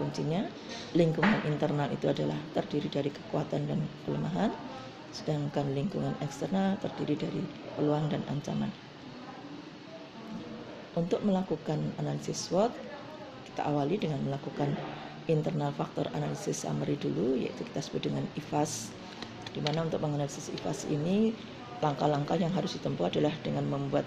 kuncinya. 0.00 0.48
Lingkungan 0.96 1.44
internal 1.44 1.92
itu 1.92 2.08
adalah 2.08 2.40
terdiri 2.56 2.88
dari 2.88 3.12
kekuatan 3.12 3.68
dan 3.68 3.84
kelemahan, 4.08 4.56
sedangkan 5.12 5.76
lingkungan 5.76 6.16
eksternal 6.24 6.80
terdiri 6.80 7.20
dari 7.20 7.44
peluang 7.76 8.08
dan 8.08 8.24
ancaman. 8.32 8.81
Untuk 10.92 11.24
melakukan 11.24 11.96
analisis 11.96 12.52
SWOT, 12.52 12.68
kita 13.48 13.64
awali 13.64 13.96
dengan 13.96 14.20
melakukan 14.28 14.76
internal 15.24 15.72
faktor 15.72 16.04
analisis 16.12 16.68
summary 16.68 17.00
dulu, 17.00 17.32
yaitu 17.32 17.64
kita 17.64 17.80
sebut 17.80 18.12
dengan 18.12 18.28
IFAS. 18.36 18.92
Di 19.56 19.64
mana 19.64 19.88
untuk 19.88 20.04
menganalisis 20.04 20.52
IFAS 20.52 20.84
ini, 20.92 21.32
langkah-langkah 21.80 22.36
yang 22.36 22.52
harus 22.52 22.76
ditempuh 22.76 23.08
adalah 23.08 23.32
dengan 23.40 23.72
membuat 23.72 24.04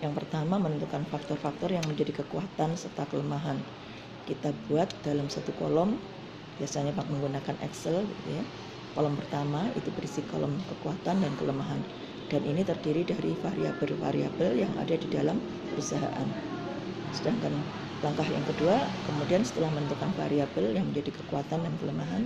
yang 0.00 0.16
pertama 0.16 0.56
menentukan 0.56 1.04
faktor-faktor 1.04 1.68
yang 1.68 1.84
menjadi 1.84 2.24
kekuatan 2.24 2.80
serta 2.80 3.04
kelemahan. 3.12 3.60
Kita 4.24 4.56
buat 4.72 4.88
dalam 5.04 5.28
satu 5.28 5.52
kolom, 5.60 6.00
biasanya 6.56 6.96
menggunakan 6.96 7.60
Excel, 7.60 8.08
gitu 8.08 8.40
ya. 8.40 8.44
Kolom 8.96 9.20
pertama 9.20 9.68
itu 9.76 9.92
berisi 9.92 10.24
kolom 10.32 10.56
kekuatan 10.64 11.20
dan 11.20 11.32
kelemahan 11.36 11.80
dan 12.30 12.42
ini 12.46 12.62
terdiri 12.62 13.02
dari 13.06 13.32
variabel-variabel 13.34 14.50
yang 14.58 14.72
ada 14.78 14.94
di 14.94 15.08
dalam 15.10 15.38
perusahaan. 15.70 16.28
Sedangkan 17.12 17.52
langkah 18.02 18.26
yang 18.26 18.42
kedua, 18.42 18.98
kemudian 19.06 19.42
setelah 19.46 19.70
menentukan 19.70 20.10
variabel 20.16 20.74
yang 20.74 20.90
menjadi 20.90 21.22
kekuatan 21.22 21.66
dan 21.66 21.74
kelemahan, 21.78 22.22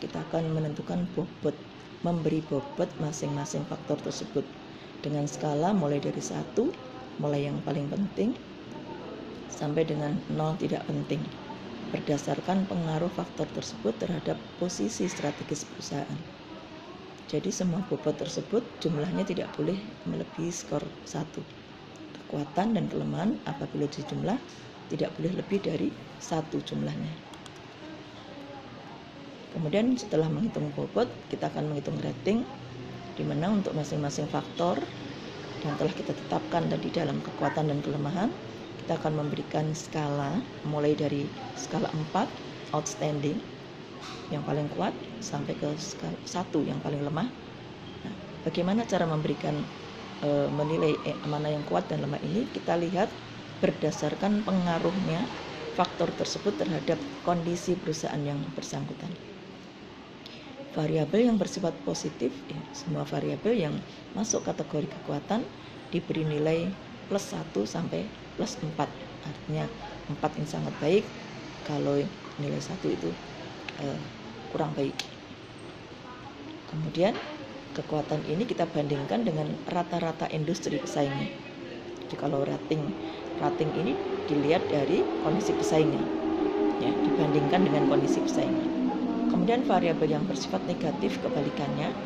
kita 0.00 0.24
akan 0.30 0.54
menentukan 0.54 1.10
bobot, 1.12 1.56
memberi 2.06 2.40
bobot 2.44 2.88
masing-masing 3.02 3.66
faktor 3.66 3.98
tersebut 4.00 4.46
dengan 5.02 5.26
skala 5.26 5.74
mulai 5.74 5.98
dari 5.98 6.22
satu, 6.22 6.70
mulai 7.18 7.50
yang 7.50 7.58
paling 7.66 7.90
penting, 7.90 8.38
sampai 9.50 9.82
dengan 9.88 10.22
nol 10.30 10.54
tidak 10.60 10.86
penting 10.86 11.26
berdasarkan 11.88 12.68
pengaruh 12.68 13.08
faktor 13.08 13.48
tersebut 13.48 13.96
terhadap 13.96 14.36
posisi 14.60 15.08
strategis 15.08 15.64
perusahaan. 15.64 16.37
Jadi 17.28 17.52
semua 17.52 17.84
bobot 17.84 18.16
tersebut 18.16 18.64
jumlahnya 18.80 19.20
tidak 19.20 19.52
boleh 19.52 19.76
melebihi 20.08 20.48
skor 20.48 20.80
1. 21.04 21.28
Kekuatan 22.24 22.72
dan 22.72 22.88
kelemahan 22.88 23.36
apabila 23.44 23.84
dijumlah 23.84 24.40
tidak 24.88 25.12
boleh 25.20 25.36
lebih 25.36 25.60
dari 25.60 25.92
satu 26.24 26.56
jumlahnya. 26.64 27.12
Kemudian 29.52 29.92
setelah 30.00 30.24
menghitung 30.32 30.72
bobot, 30.72 31.12
kita 31.28 31.52
akan 31.52 31.68
menghitung 31.68 32.00
rating 32.00 32.48
di 33.12 33.24
mana 33.28 33.52
untuk 33.52 33.76
masing-masing 33.76 34.24
faktor 34.32 34.80
yang 35.60 35.76
telah 35.76 35.92
kita 35.92 36.16
tetapkan 36.16 36.64
tadi 36.64 36.88
dalam 36.88 37.20
kekuatan 37.20 37.68
dan 37.68 37.84
kelemahan, 37.84 38.32
kita 38.80 38.96
akan 39.04 39.20
memberikan 39.20 39.68
skala 39.76 40.40
mulai 40.64 40.96
dari 40.96 41.28
skala 41.60 41.92
4 41.92 42.72
outstanding 42.72 43.36
yang 44.28 44.44
paling 44.44 44.68
kuat 44.68 44.92
sampai 45.18 45.56
ke 45.56 45.68
satu 46.24 46.60
yang 46.64 46.78
paling 46.84 47.00
lemah. 47.00 47.28
Nah, 48.04 48.14
bagaimana 48.44 48.84
cara 48.84 49.08
memberikan 49.08 49.56
e, 50.20 50.28
menilai 50.52 50.92
eh, 51.04 51.18
mana 51.24 51.48
yang 51.48 51.64
kuat 51.64 51.88
dan 51.88 52.04
lemah 52.04 52.20
ini? 52.20 52.44
Kita 52.52 52.76
lihat 52.76 53.08
berdasarkan 53.58 54.44
pengaruhnya 54.44 55.24
faktor 55.72 56.10
tersebut 56.12 56.58
terhadap 56.58 56.98
kondisi 57.24 57.74
perusahaan 57.78 58.20
yang 58.20 58.38
bersangkutan. 58.52 59.10
Variabel 60.76 61.32
yang 61.32 61.40
bersifat 61.40 61.80
positif, 61.82 62.44
ya, 62.46 62.60
semua 62.76 63.02
variabel 63.08 63.56
yang 63.56 63.74
masuk 64.12 64.44
kategori 64.44 65.00
kekuatan 65.00 65.42
diberi 65.88 66.28
nilai 66.28 66.76
plus 67.08 67.32
1 67.32 67.64
sampai 67.64 68.12
plus 68.36 68.60
4. 68.60 68.76
Artinya 69.24 69.64
4 70.06 70.38
ini 70.38 70.46
sangat 70.46 70.74
baik, 70.76 71.04
kalau 71.64 71.96
nilai 72.38 72.60
1 72.60 72.86
itu 72.92 73.10
eh, 73.78 74.02
kurang 74.52 74.74
baik. 74.76 74.96
Kemudian 76.68 77.14
kekuatan 77.76 78.26
ini 78.28 78.44
kita 78.44 78.68
bandingkan 78.68 79.24
dengan 79.24 79.62
rata-rata 79.64 80.28
industri 80.28 80.76
pesaingnya. 80.78 81.32
Jadi 82.04 82.16
kalau 82.18 82.44
rating 82.44 82.96
rating 83.36 83.72
ini 83.76 83.92
dilihat 84.28 84.68
dari 84.68 85.08
kondisi 85.20 85.52
pesaingnya, 85.56 86.04
ya 86.78 86.92
dibandingkan 87.04 87.64
dengan 87.64 87.84
kondisi 87.88 88.20
pesaingnya. 88.20 88.68
Kemudian 89.28 89.64
variabel 89.64 90.08
yang 90.08 90.24
bersifat 90.28 90.64
negatif 90.66 91.20
kebalikannya, 91.20 91.96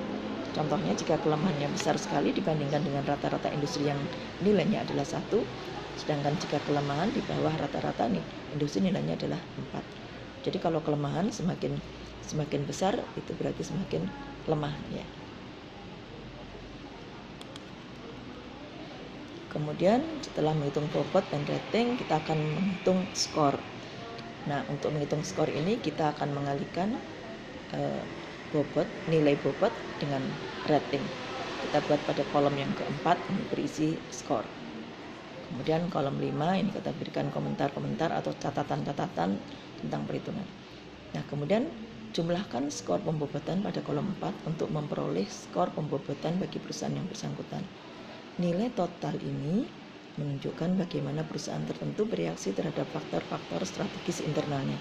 contohnya 0.53 0.95
jika 0.95 1.19
kelemahannya 1.23 1.71
besar 1.71 1.97
sekali 1.99 2.35
dibandingkan 2.35 2.83
dengan 2.87 3.05
rata-rata 3.07 3.49
industri 3.51 3.87
yang 3.91 4.11
nilainya 4.43 4.83
adalah 4.87 5.07
satu, 5.07 5.49
sedangkan 5.95 6.39
jika 6.39 6.59
kelemahan 6.67 7.11
di 7.15 7.23
bawah 7.23 7.55
rata-rata 7.55 8.11
nih 8.11 8.27
industri 8.55 8.83
nilainya 8.83 9.15
adalah 9.19 9.47
empat. 9.57 10.02
Jadi 10.43 10.59
kalau 10.59 10.83
kelemahan 10.83 11.31
semakin 11.31 11.79
semakin 12.27 12.67
besar 12.67 12.99
itu 13.15 13.31
berarti 13.39 13.63
semakin 13.63 14.07
lemah 14.51 14.75
ya. 14.91 15.07
Kemudian 19.53 20.01
setelah 20.25 20.57
menghitung 20.57 20.89
bobot 20.91 21.23
dan 21.29 21.45
rating 21.45 22.01
kita 22.01 22.19
akan 22.25 22.41
menghitung 22.41 23.05
skor. 23.13 23.55
Nah 24.49 24.65
untuk 24.73 24.91
menghitung 24.97 25.23
skor 25.23 25.47
ini 25.53 25.77
kita 25.79 26.17
akan 26.17 26.33
mengalihkan 26.33 26.97
uh, 27.77 28.03
bobot 28.51 28.89
nilai 29.13 29.37
bobot 29.45 29.71
dengan 30.01 30.25
rating. 30.67 31.05
Kita 31.69 31.79
buat 31.85 32.01
pada 32.09 32.25
kolom 32.33 32.57
yang 32.57 32.73
keempat 32.75 33.21
ini 33.29 33.43
berisi 33.53 33.89
skor. 34.09 34.43
Kemudian 35.53 35.93
kolom 35.93 36.17
5 36.17 36.33
ini 36.33 36.73
kita 36.73 36.97
berikan 36.97 37.29
komentar-komentar 37.29 38.09
atau 38.09 38.33
catatan-catatan 38.33 39.37
tentang 39.83 40.07
perhitungan. 40.07 40.47
Nah, 41.13 41.23
kemudian 41.29 41.67
Jumlahkan 42.13 42.69
skor 42.69 43.01
pembobotan 43.01 43.65
pada 43.65 43.81
kolom 43.81 44.05
4 44.21 44.45
untuk 44.45 44.69
memperoleh 44.69 45.25
skor 45.25 45.73
pembobotan 45.73 46.37
bagi 46.37 46.61
perusahaan 46.61 46.93
yang 46.93 47.09
bersangkutan. 47.09 47.65
Nilai 48.37 48.69
total 48.77 49.17
ini 49.17 49.65
menunjukkan 50.21 50.77
bagaimana 50.77 51.25
perusahaan 51.25 51.65
tertentu 51.65 52.05
bereaksi 52.05 52.53
terhadap 52.53 52.85
faktor-faktor 52.93 53.65
strategis 53.65 54.21
internalnya. 54.21 54.77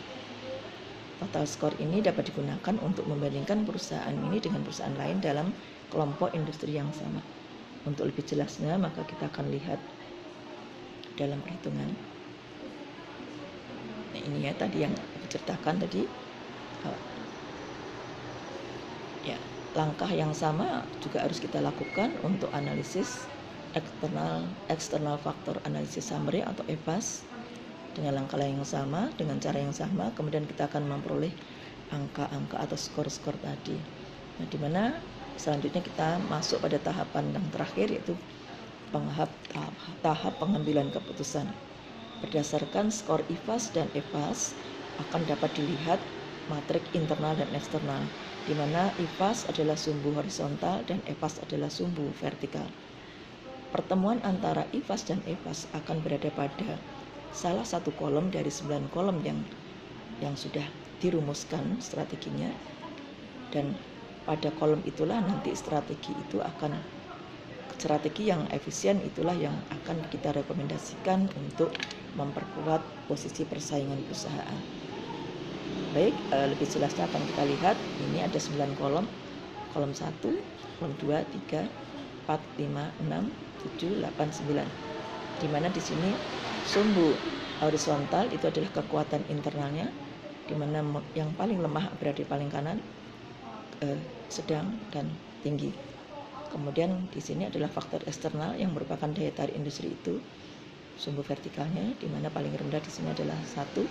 Total 1.24 1.48
skor 1.48 1.72
ini 1.80 2.04
dapat 2.04 2.36
digunakan 2.36 2.76
untuk 2.84 3.08
membandingkan 3.08 3.64
perusahaan 3.64 4.12
ini 4.12 4.44
dengan 4.44 4.68
perusahaan 4.68 5.00
lain 5.00 5.24
dalam 5.24 5.56
kelompok 5.88 6.36
industri 6.36 6.76
yang 6.76 6.92
sama. 6.92 7.24
Untuk 7.88 8.12
lebih 8.12 8.28
jelasnya, 8.28 8.76
maka 8.76 9.08
kita 9.08 9.32
akan 9.32 9.56
lihat 9.56 9.80
dalam 11.16 11.40
perhitungan. 11.40 12.11
Nah, 14.12 14.20
ini 14.28 14.48
ya 14.48 14.54
tadi 14.56 14.84
yang 14.86 14.94
diceritakan 15.24 15.76
tadi. 15.84 16.02
Ya 19.22 19.38
langkah 19.78 20.10
yang 20.12 20.34
sama 20.36 20.90
juga 21.00 21.24
harus 21.24 21.40
kita 21.40 21.62
lakukan 21.64 22.20
untuk 22.26 22.50
analisis 22.52 23.32
eksternal 23.72 24.60
eksternal 24.68 25.16
faktor 25.22 25.62
analisis 25.64 26.10
summary 26.12 26.42
atau 26.44 26.66
EPAS 26.68 27.24
dengan 27.96 28.14
langkah 28.20 28.40
yang 28.42 28.66
sama 28.68 29.14
dengan 29.20 29.38
cara 29.40 29.60
yang 29.64 29.76
sama. 29.76 30.12
Kemudian 30.18 30.44
kita 30.50 30.68
akan 30.68 30.84
memperoleh 30.92 31.32
angka-angka 31.92 32.58
atau 32.60 32.78
skor-skor 32.80 33.38
tadi. 33.40 33.78
Nah 34.40 34.48
di 34.50 34.58
mana 34.60 34.84
selanjutnya 35.40 35.82
kita 35.86 36.20
masuk 36.20 36.60
pada 36.66 36.78
tahapan 36.82 37.32
yang 37.36 37.46
terakhir 37.54 37.88
yaitu 37.94 38.16
tahap, 38.92 39.32
tahap 40.04 40.34
pengambilan 40.42 40.92
keputusan 40.92 41.48
berdasarkan 42.22 42.94
skor 42.94 43.26
IFAS 43.28 43.74
dan 43.74 43.90
EPAS 43.98 44.54
akan 45.02 45.26
dapat 45.26 45.58
dilihat 45.58 46.00
matrik 46.46 46.86
internal 46.94 47.34
dan 47.34 47.50
eksternal 47.58 48.14
di 48.46 48.54
mana 48.54 48.94
IFAS 48.98 49.50
adalah 49.50 49.78
sumbu 49.78 50.14
horizontal 50.18 50.86
dan 50.86 51.02
EPAS 51.10 51.42
adalah 51.42 51.70
sumbu 51.70 52.14
vertikal. 52.18 52.70
Pertemuan 53.74 54.22
antara 54.22 54.70
IFAS 54.76 55.10
dan 55.10 55.20
EPAS 55.26 55.70
akan 55.74 55.98
berada 56.06 56.30
pada 56.30 56.78
salah 57.32 57.64
satu 57.64 57.96
kolom 57.96 58.28
dari 58.30 58.52
sembilan 58.52 58.92
kolom 58.92 59.18
yang 59.24 59.40
yang 60.20 60.36
sudah 60.38 60.68
dirumuskan 61.02 61.82
strateginya 61.82 62.52
dan 63.50 63.74
pada 64.28 64.54
kolom 64.54 64.86
itulah 64.86 65.18
nanti 65.24 65.56
strategi 65.58 66.14
itu 66.22 66.38
akan 66.44 66.78
strategi 67.74 68.30
yang 68.30 68.46
efisien 68.52 69.02
itulah 69.02 69.34
yang 69.34 69.66
akan 69.72 70.06
kita 70.12 70.36
rekomendasikan 70.36 71.32
untuk 71.34 71.74
memperkuat 72.16 72.82
posisi 73.08 73.48
persaingan 73.48 74.00
perusahaan. 74.08 74.60
Baik, 75.92 76.16
uh, 76.32 76.48
lebih 76.48 76.68
jelasnya 76.68 77.04
akan 77.08 77.22
kita 77.36 77.44
lihat. 77.44 77.76
Ini 78.12 78.28
ada 78.28 78.40
9 78.40 78.80
kolom. 78.80 79.06
Kolom 79.72 79.92
1, 79.92 80.24
kolom 80.80 80.94
2, 81.00 81.20
3, 81.52 81.68
4, 82.28 82.40
5, 82.60 82.92
6, 83.04 83.28
7, 83.80 84.00
8, 84.04 84.32
9. 84.32 84.68
Di 85.40 85.48
mana 85.52 85.68
di 85.68 85.82
sini 85.84 86.12
sumbu 86.68 87.16
horizontal 87.60 88.32
itu 88.32 88.48
adalah 88.48 88.72
kekuatan 88.72 89.28
internalnya, 89.32 89.88
di 90.48 90.56
mana 90.56 90.84
yang 91.16 91.32
paling 91.36 91.60
lemah 91.60 91.92
berada 92.00 92.24
di 92.24 92.28
paling 92.28 92.48
kanan, 92.52 92.80
uh, 93.84 94.00
sedang 94.32 94.80
dan 94.96 95.12
tinggi. 95.44 95.72
Kemudian 96.52 97.08
di 97.12 97.24
sini 97.24 97.48
adalah 97.48 97.72
faktor 97.72 98.04
eksternal 98.04 98.60
yang 98.60 98.76
merupakan 98.76 99.08
daya 99.08 99.32
tarik 99.32 99.56
industri 99.56 99.96
itu, 99.96 100.20
sumbu 101.02 101.26
vertikalnya, 101.26 101.98
di 101.98 102.06
mana 102.06 102.30
paling 102.30 102.54
rendah 102.54 102.78
di 102.78 102.92
sini 102.94 103.10
adalah 103.10 103.38
satu, 103.50 103.82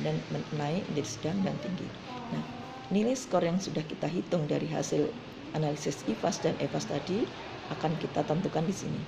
dan 0.00 0.16
naik 0.56 0.88
menjadi 0.88 1.08
sedang 1.08 1.36
dan 1.44 1.52
tinggi. 1.60 1.84
Nah, 2.32 2.44
nilai 2.88 3.12
skor 3.12 3.44
yang 3.44 3.60
sudah 3.60 3.84
kita 3.84 4.08
hitung 4.08 4.48
dari 4.48 4.64
hasil 4.72 5.12
analisis 5.52 6.00
IFAS 6.08 6.40
dan 6.40 6.56
EVAS 6.56 6.88
tadi 6.88 7.28
akan 7.76 7.92
kita 8.00 8.24
tentukan 8.24 8.64
di 8.64 8.72
sini. 8.72 9.02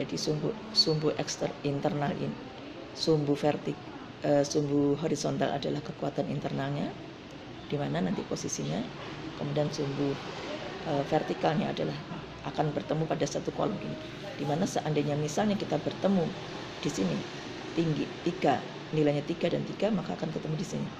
Jadi 0.00 0.16
sumbu 0.18 0.50
sumbu 0.74 1.14
ekster 1.14 1.52
internal 1.62 2.10
ini, 2.16 2.32
sumbu 2.96 3.36
vertik, 3.38 3.76
uh, 4.26 4.42
sumbu 4.42 4.98
horizontal 4.98 5.54
adalah 5.54 5.84
kekuatan 5.84 6.26
internalnya, 6.26 6.90
di 7.70 7.76
mana 7.78 8.02
nanti 8.02 8.24
posisinya. 8.26 8.80
Kemudian 9.36 9.68
sumbu 9.72 10.12
uh, 10.88 11.04
vertikalnya 11.08 11.72
adalah 11.72 11.96
akan 12.46 12.72
bertemu 12.72 13.04
pada 13.04 13.26
satu 13.26 13.52
kolom 13.52 13.78
ini. 13.80 13.98
Di 14.36 14.44
mana 14.48 14.64
seandainya 14.64 15.16
misalnya 15.16 15.56
kita 15.56 15.76
bertemu 15.80 16.24
di 16.80 16.90
sini 16.90 17.18
tinggi 17.76 18.08
tiga 18.26 18.64
nilainya 18.90 19.22
tiga 19.22 19.46
dan 19.52 19.62
tiga 19.62 19.92
maka 19.94 20.18
akan 20.18 20.34
ketemu 20.34 20.54
di 20.58 20.66
sini 20.66 20.90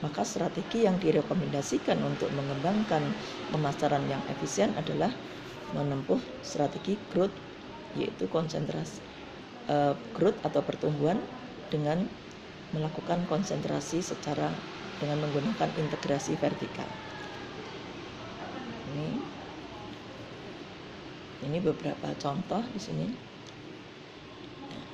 maka 0.00 0.24
strategi 0.24 0.88
yang 0.88 0.96
direkomendasikan 0.96 2.00
untuk 2.00 2.32
mengembangkan 2.32 3.20
pemasaran 3.52 4.08
yang 4.08 4.24
efisien 4.32 4.72
adalah 4.72 5.12
menempuh 5.76 6.20
strategi 6.40 6.96
growth 7.12 7.36
yaitu 7.92 8.24
konsentrasi 8.32 9.04
uh, 9.68 9.92
growth 10.16 10.40
atau 10.40 10.64
pertumbuhan 10.64 11.20
dengan 11.68 12.08
melakukan 12.72 13.28
konsentrasi 13.28 14.00
secara 14.00 14.64
dengan 14.96 15.26
menggunakan 15.26 15.74
integrasi 15.74 16.38
vertikal. 16.38 16.86
Ini 18.94 19.26
ini 21.46 21.58
beberapa 21.60 22.08
contoh 22.16 22.62
di 22.74 22.80
sini. 22.80 23.06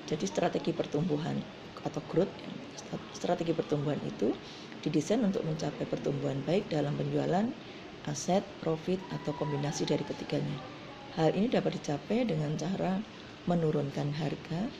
Jadi 0.06 0.24
strategi 0.30 0.70
pertumbuhan 0.70 1.42
atau 1.82 2.02
growth 2.06 2.34
strategi 3.10 3.50
pertumbuhan 3.50 3.98
itu 4.06 4.30
didesain 4.84 5.18
untuk 5.26 5.42
mencapai 5.42 5.84
pertumbuhan 5.88 6.38
baik 6.46 6.70
dalam 6.70 6.94
penjualan, 6.94 7.46
aset, 8.06 8.44
profit, 8.62 9.02
atau 9.10 9.34
kombinasi 9.34 9.82
dari 9.90 10.04
ketiganya. 10.06 10.58
Hal 11.18 11.34
ini 11.34 11.50
dapat 11.50 11.82
dicapai 11.82 12.22
dengan 12.28 12.54
cara 12.54 13.02
menurunkan 13.50 14.14
harga, 14.14 14.70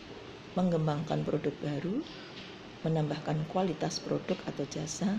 mengembangkan 0.55 1.27
produk 1.27 1.55
baru, 1.59 1.97
menambahkan 2.87 3.51
kualitas 3.51 3.99
produk 3.99 4.39
atau 4.47 4.65
jasa, 4.69 5.19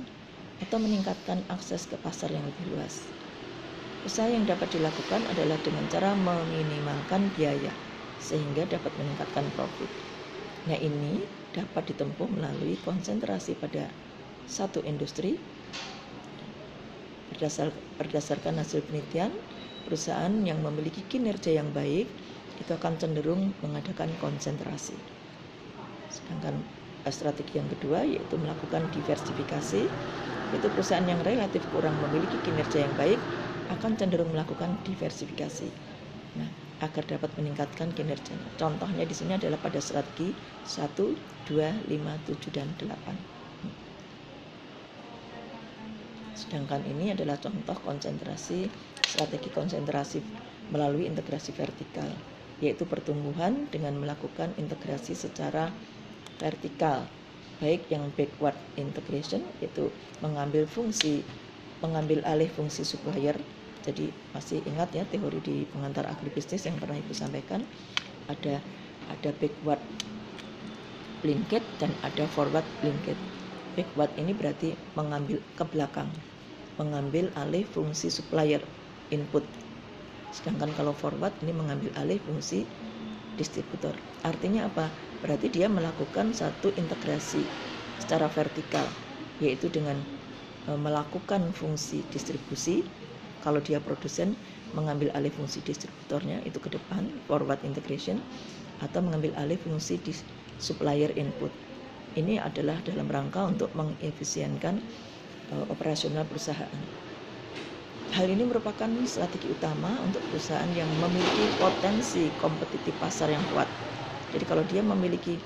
atau 0.64 0.78
meningkatkan 0.80 1.44
akses 1.52 1.84
ke 1.92 1.98
pasar 2.00 2.32
yang 2.32 2.48
lebih 2.48 2.72
luas. 2.72 2.96
Usaha 4.06 4.30
yang 4.30 4.46
dapat 4.50 4.74
dilakukan 4.78 5.30
adalah 5.30 5.58
dengan 5.62 5.86
cara 5.90 6.14
meminimalkan 6.18 7.30
biaya 7.34 7.74
sehingga 8.18 8.66
dapat 8.66 8.98
meningkatkan 8.98 9.54
profit. 9.54 9.90
Nah, 10.68 10.78
ini 10.78 11.30
dapat 11.54 11.94
ditempuh 11.94 12.30
melalui 12.30 12.78
konsentrasi 12.82 13.54
pada 13.58 13.94
satu 14.46 14.82
industri 14.86 15.46
berdasar, 17.30 17.70
berdasarkan 18.00 18.58
hasil 18.62 18.82
penelitian. 18.88 19.32
Perusahaan 19.86 20.34
yang 20.44 20.60
memiliki 20.60 21.08
kinerja 21.08 21.52
yang 21.56 21.72
baik 21.72 22.20
itu 22.60 22.72
akan 22.76 23.00
cenderung 23.00 23.56
mengadakan 23.64 24.20
konsentrasi. 24.20 25.00
Sedangkan 26.08 26.68
eh, 27.08 27.14
strategi 27.14 27.60
yang 27.60 27.70
kedua 27.72 28.04
yaitu 28.04 28.36
melakukan 28.40 28.92
diversifikasi. 28.92 29.84
Itu 30.48 30.72
perusahaan 30.72 31.04
yang 31.04 31.22
relatif 31.24 31.68
kurang 31.68 32.00
memiliki 32.00 32.40
kinerja 32.40 32.80
yang 32.84 32.96
baik 32.96 33.28
akan 33.74 34.00
cenderung 34.00 34.32
melakukan 34.32 34.78
diversifikasi 34.88 35.70
nah 36.38 36.50
agar 36.84 37.04
dapat 37.10 37.34
meningkatkan 37.36 37.90
kinerja 37.92 38.36
contohnya 38.62 39.04
di 39.04 39.16
sini 39.16 39.36
adalah 39.36 39.58
pada 39.58 39.82
strategi 39.82 40.32
1, 40.66 40.94
2, 41.50 41.90
5, 41.90 42.30
7, 42.30 42.56
dan 42.56 42.70
8 42.78 43.38
Sedangkan 46.38 46.86
ini 46.86 47.18
adalah 47.18 47.42
contoh 47.42 47.74
konsentrasi 47.82 48.70
strategi 49.02 49.50
konsentrasi 49.50 50.22
melalui 50.70 51.10
integrasi 51.10 51.50
vertikal, 51.50 52.06
yaitu 52.62 52.86
pertumbuhan 52.86 53.66
dengan 53.74 53.98
melakukan 53.98 54.54
integrasi 54.62 55.18
secara 55.18 55.74
vertikal, 56.38 57.10
baik 57.58 57.90
yang 57.90 58.14
backward 58.14 58.54
integration 58.78 59.42
yaitu 59.58 59.90
mengambil 60.22 60.70
fungsi 60.70 61.26
mengambil 61.82 62.22
alih 62.26 62.50
fungsi 62.50 62.86
supplier. 62.86 63.38
Jadi 63.88 64.12
masih 64.36 64.60
ingat 64.68 64.90
ya 64.98 65.04
teori 65.08 65.40
di 65.40 65.56
pengantar 65.72 66.06
agribisnis 66.12 66.68
yang 66.68 66.76
pernah 66.82 67.00
Ibu 67.00 67.14
sampaikan 67.16 67.64
ada 68.28 68.60
ada 69.08 69.30
backward 69.40 69.80
linkage 71.24 71.68
dan 71.82 71.96
ada 72.04 72.28
forward 72.28 72.68
linkage. 72.84 73.24
Backward 73.78 74.12
ini 74.20 74.36
berarti 74.36 74.76
mengambil 74.98 75.40
ke 75.56 75.64
belakang 75.72 76.10
mengambil 76.78 77.34
alih 77.34 77.66
fungsi 77.66 78.08
supplier 78.14 78.62
input. 79.10 79.44
Sedangkan 80.30 80.76
kalau 80.78 80.94
forward 80.94 81.34
ini 81.42 81.54
mengambil 81.56 81.90
alih 81.98 82.22
fungsi 82.22 82.70
distributor. 83.40 83.98
Artinya 84.22 84.70
apa? 84.70 84.94
Berarti 85.22 85.50
dia 85.50 85.68
melakukan 85.70 86.34
satu 86.38 86.70
integrasi 86.78 87.50
secara 87.98 88.30
vertikal, 88.30 88.86
yaitu 89.42 89.74
dengan 89.74 89.98
e, 90.70 90.72
melakukan 90.78 91.50
fungsi 91.54 92.06
distribusi. 92.14 92.86
Kalau 93.48 93.64
dia 93.64 93.80
produsen 93.80 94.36
mengambil 94.76 95.08
alih 95.16 95.32
fungsi 95.32 95.64
distributornya 95.64 96.44
itu 96.44 96.60
ke 96.60 96.68
depan 96.68 97.08
forward 97.32 97.64
integration 97.64 98.20
atau 98.84 99.00
mengambil 99.00 99.32
alih 99.40 99.56
fungsi 99.56 99.96
di 100.04 100.12
supplier 100.60 101.16
input. 101.16 101.48
Ini 102.20 102.44
adalah 102.44 102.76
dalam 102.84 103.08
rangka 103.08 103.48
untuk 103.48 103.72
mengefisienkan 103.72 104.84
uh, 105.56 105.64
operasional 105.72 106.28
perusahaan. 106.28 106.76
Hal 108.12 108.28
ini 108.28 108.44
merupakan 108.44 108.92
strategi 109.08 109.48
utama 109.48 109.96
untuk 110.04 110.28
perusahaan 110.28 110.68
yang 110.68 110.92
memiliki 111.00 111.48
potensi 111.48 112.36
kompetitif 112.36 113.00
pasar 113.00 113.32
yang 113.32 113.48
kuat. 113.48 113.72
Jadi 114.36 114.44
kalau 114.44 114.68
dia 114.68 114.84
memiliki 114.84 115.40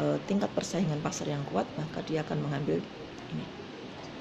uh, 0.00 0.16
tingkat 0.24 0.56
persaingan 0.56 1.04
pasar 1.04 1.28
yang 1.28 1.44
kuat, 1.44 1.68
maka 1.76 2.00
dia 2.00 2.24
akan 2.24 2.48
mengambil 2.48 2.80
ini 3.28 3.44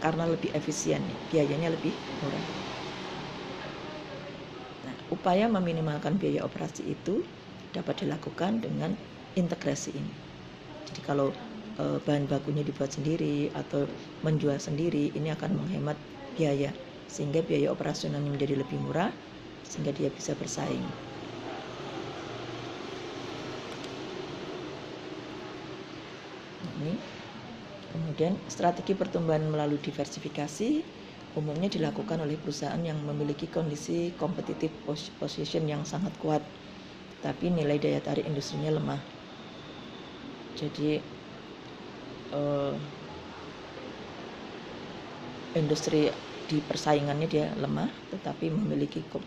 karena 0.01 0.25
lebih 0.25 0.49
efisien, 0.57 0.99
biayanya 1.29 1.69
lebih 1.71 1.93
murah. 2.19 2.43
Upaya 5.15 5.45
meminimalkan 5.51 6.17
biaya 6.21 6.41
operasi 6.47 6.81
itu 6.95 7.15
dapat 7.75 7.95
dilakukan 8.07 8.63
dengan 8.65 8.91
integrasi 9.35 9.91
ini. 10.01 10.13
Jadi 10.87 11.01
kalau 11.03 11.29
Eh, 11.79 11.99
bahan 12.05 12.27
bakunya 12.27 12.67
dibuat 12.67 12.91
sendiri 12.97 13.47
atau 13.55 13.87
menjual 14.25 14.59
sendiri 14.59 15.15
ini 15.17 15.31
akan 15.31 15.51
menghemat 15.55 15.97
biaya 16.35 16.75
sehingga 17.07 17.39
biaya 17.47 17.71
operasionalnya 17.71 18.27
menjadi 18.27 18.59
lebih 18.59 18.77
murah 18.83 19.11
sehingga 19.63 19.91
dia 19.95 20.09
bisa 20.11 20.35
bersaing. 20.35 20.83
Ini 26.67 26.93
kemudian 27.91 28.33
strategi 28.51 28.93
pertumbuhan 28.99 29.43
melalui 29.53 29.79
diversifikasi 29.81 30.69
umumnya 31.31 31.71
dilakukan 31.71 32.19
oleh 32.19 32.35
perusahaan 32.35 32.79
yang 32.83 32.99
memiliki 33.07 33.47
kondisi 33.47 34.11
kompetitif 34.19 34.71
position 35.15 35.63
yang 35.63 35.87
sangat 35.87 36.11
kuat 36.19 36.43
tapi 37.21 37.53
nilai 37.53 37.77
daya 37.77 38.01
tarik 38.01 38.25
industrinya 38.27 38.73
lemah. 38.75 38.99
Jadi 40.57 40.99
uh, 42.35 42.75
industri 45.55 46.11
di 46.51 46.57
persaingannya 46.59 47.27
dia 47.31 47.47
lemah 47.55 47.87
tetapi 48.11 48.51
memiliki 48.51 48.99
ke, 49.07 49.17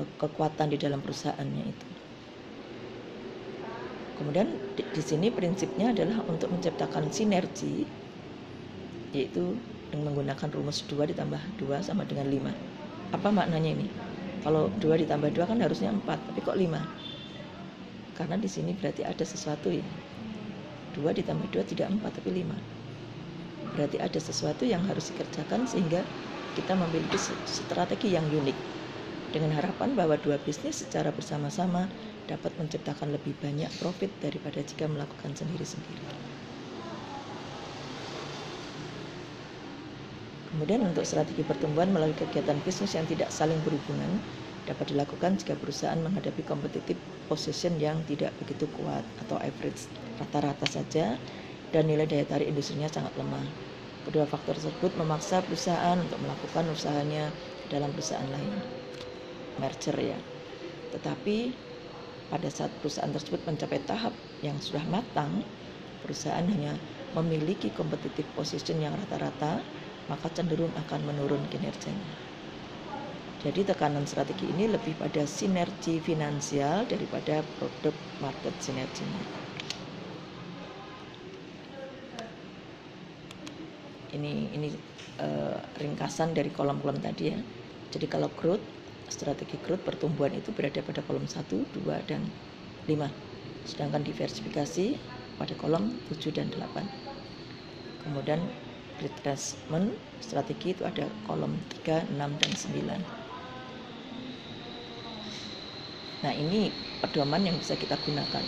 uh, 0.00 0.08
kekuatan 0.18 0.74
di 0.74 0.78
dalam 0.80 0.98
perusahaannya 0.98 1.64
itu. 1.70 1.88
Kemudian 4.16 4.48
di, 4.74 4.82
di 4.90 5.02
sini 5.04 5.28
prinsipnya 5.30 5.92
adalah 5.92 6.24
untuk 6.26 6.50
menciptakan 6.50 7.12
sinergi 7.12 7.86
yaitu 9.14 9.54
dengan 9.90 10.12
menggunakan 10.12 10.48
rumus 10.52 10.84
2 10.86 11.10
ditambah 11.14 11.42
2 11.58 11.86
sama 11.86 12.02
dengan 12.06 12.26
5. 12.28 13.14
Apa 13.14 13.28
maknanya 13.30 13.70
ini? 13.76 13.86
Kalau 14.42 14.70
2 14.78 15.02
ditambah 15.06 15.30
2 15.34 15.50
kan 15.50 15.58
harusnya 15.62 15.90
4, 15.94 16.02
tapi 16.04 16.40
kok 16.42 16.58
5? 16.58 16.82
Karena 18.16 18.36
di 18.40 18.48
sini 18.48 18.72
berarti 18.72 19.04
ada 19.04 19.24
sesuatu 19.24 19.68
ya 19.68 19.84
2 20.96 21.04
ditambah 21.12 21.52
2 21.52 21.70
tidak 21.76 21.92
4 21.92 22.00
tapi 22.08 22.30
5 22.32 22.76
berarti 23.76 24.00
ada 24.00 24.16
sesuatu 24.16 24.64
yang 24.64 24.80
harus 24.88 25.12
dikerjakan 25.12 25.68
sehingga 25.68 26.00
kita 26.56 26.72
memiliki 26.72 27.20
strategi 27.44 28.16
yang 28.16 28.24
unik 28.32 28.56
dengan 29.28 29.52
harapan 29.52 29.92
bahwa 29.92 30.16
dua 30.16 30.40
bisnis 30.40 30.80
secara 30.80 31.12
bersama-sama 31.12 31.92
dapat 32.24 32.56
menciptakan 32.56 33.12
lebih 33.12 33.36
banyak 33.36 33.68
profit 33.76 34.08
daripada 34.24 34.64
jika 34.64 34.88
melakukan 34.88 35.36
sendiri-sendiri. 35.36 36.00
Kemudian 40.56 40.88
untuk 40.88 41.04
strategi 41.04 41.44
pertumbuhan 41.44 41.92
melalui 41.92 42.16
kegiatan 42.16 42.56
bisnis 42.64 42.96
yang 42.96 43.04
tidak 43.04 43.28
saling 43.28 43.60
berhubungan 43.60 44.24
dapat 44.64 44.88
dilakukan 44.88 45.36
jika 45.36 45.52
perusahaan 45.52 46.00
menghadapi 46.00 46.48
competitive 46.48 46.96
position 47.28 47.76
yang 47.76 48.08
tidak 48.08 48.32
begitu 48.40 48.64
kuat 48.72 49.04
atau 49.20 49.36
average 49.36 49.92
rata-rata 50.16 50.64
saja 50.64 51.20
dan 51.76 51.84
nilai 51.84 52.08
daya 52.08 52.24
tarik 52.24 52.48
industrinya 52.48 52.88
sangat 52.88 53.12
lemah. 53.20 53.44
Kedua 54.00 54.24
faktor 54.24 54.56
tersebut 54.56 54.96
memaksa 54.96 55.44
perusahaan 55.44 56.00
untuk 56.00 56.24
melakukan 56.24 56.64
usahanya 56.72 57.36
dalam 57.68 57.92
perusahaan 57.92 58.24
lain. 58.24 58.56
Merger 59.60 59.96
ya. 60.00 60.18
Tetapi 60.88 61.36
pada 62.32 62.48
saat 62.48 62.72
perusahaan 62.80 63.12
tersebut 63.12 63.44
mencapai 63.44 63.84
tahap 63.84 64.16
yang 64.40 64.56
sudah 64.56 64.88
matang, 64.88 65.44
perusahaan 66.00 66.48
hanya 66.48 66.80
memiliki 67.12 67.68
competitive 67.76 68.32
position 68.32 68.80
yang 68.80 68.96
rata-rata, 68.96 69.60
maka 70.06 70.30
cenderung 70.30 70.70
akan 70.74 71.00
menurun 71.02 71.42
kinerjanya. 71.50 72.14
Jadi 73.42 73.62
tekanan 73.62 74.08
strategi 74.08 74.50
ini 74.50 74.66
lebih 74.66 74.98
pada 74.98 75.22
sinergi 75.28 76.02
finansial 76.02 76.88
daripada 76.88 77.46
produk 77.60 77.94
market 78.18 78.54
sinerginya. 78.58 79.22
Ini 84.16 84.32
ini 84.56 84.68
uh, 85.20 85.60
ringkasan 85.78 86.32
dari 86.32 86.50
kolom-kolom 86.50 86.98
tadi 86.98 87.30
ya. 87.30 87.38
Jadi 87.92 88.06
kalau 88.10 88.32
growth 88.34 88.64
strategi 89.06 89.60
growth 89.62 89.84
pertumbuhan 89.86 90.34
itu 90.34 90.50
berada 90.50 90.82
pada 90.82 91.04
kolom 91.06 91.28
1, 91.28 91.46
2 91.46 92.10
dan 92.10 92.26
5. 92.88 93.06
Sedangkan 93.68 94.02
diversifikasi 94.02 94.98
pada 95.36 95.54
kolom 95.54 95.92
7 96.08 96.32
dan 96.32 96.48
8 96.50 97.06
kemudian 98.06 98.38
retracement 99.04 99.86
strategi 100.26 100.66
itu 100.74 100.82
ada 100.90 101.04
kolom 101.26 101.52
3, 101.72 101.96
6, 102.12 102.30
dan 102.40 102.52
9 102.62 103.00
nah 106.24 106.32
ini 106.42 106.56
pedoman 107.02 107.42
yang 107.48 107.56
bisa 107.62 107.74
kita 107.82 107.96
gunakan. 108.06 108.46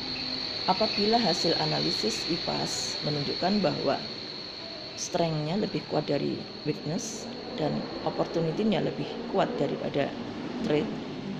Apabila 0.73 1.19
hasil 1.29 1.53
analisis 1.59 2.17
IPAS 2.29 3.01
menunjukkan 3.07 3.55
bahwa 3.67 3.97
strength-nya 5.05 5.55
lebih 5.65 5.83
kuat 5.91 6.05
dari 6.13 6.49
weakness 6.67 7.29
dan 7.59 7.73
opportunity-nya 8.09 8.81
lebih 8.89 9.11
kuat 9.31 9.57
daripada 9.61 10.21
trade 10.65 10.93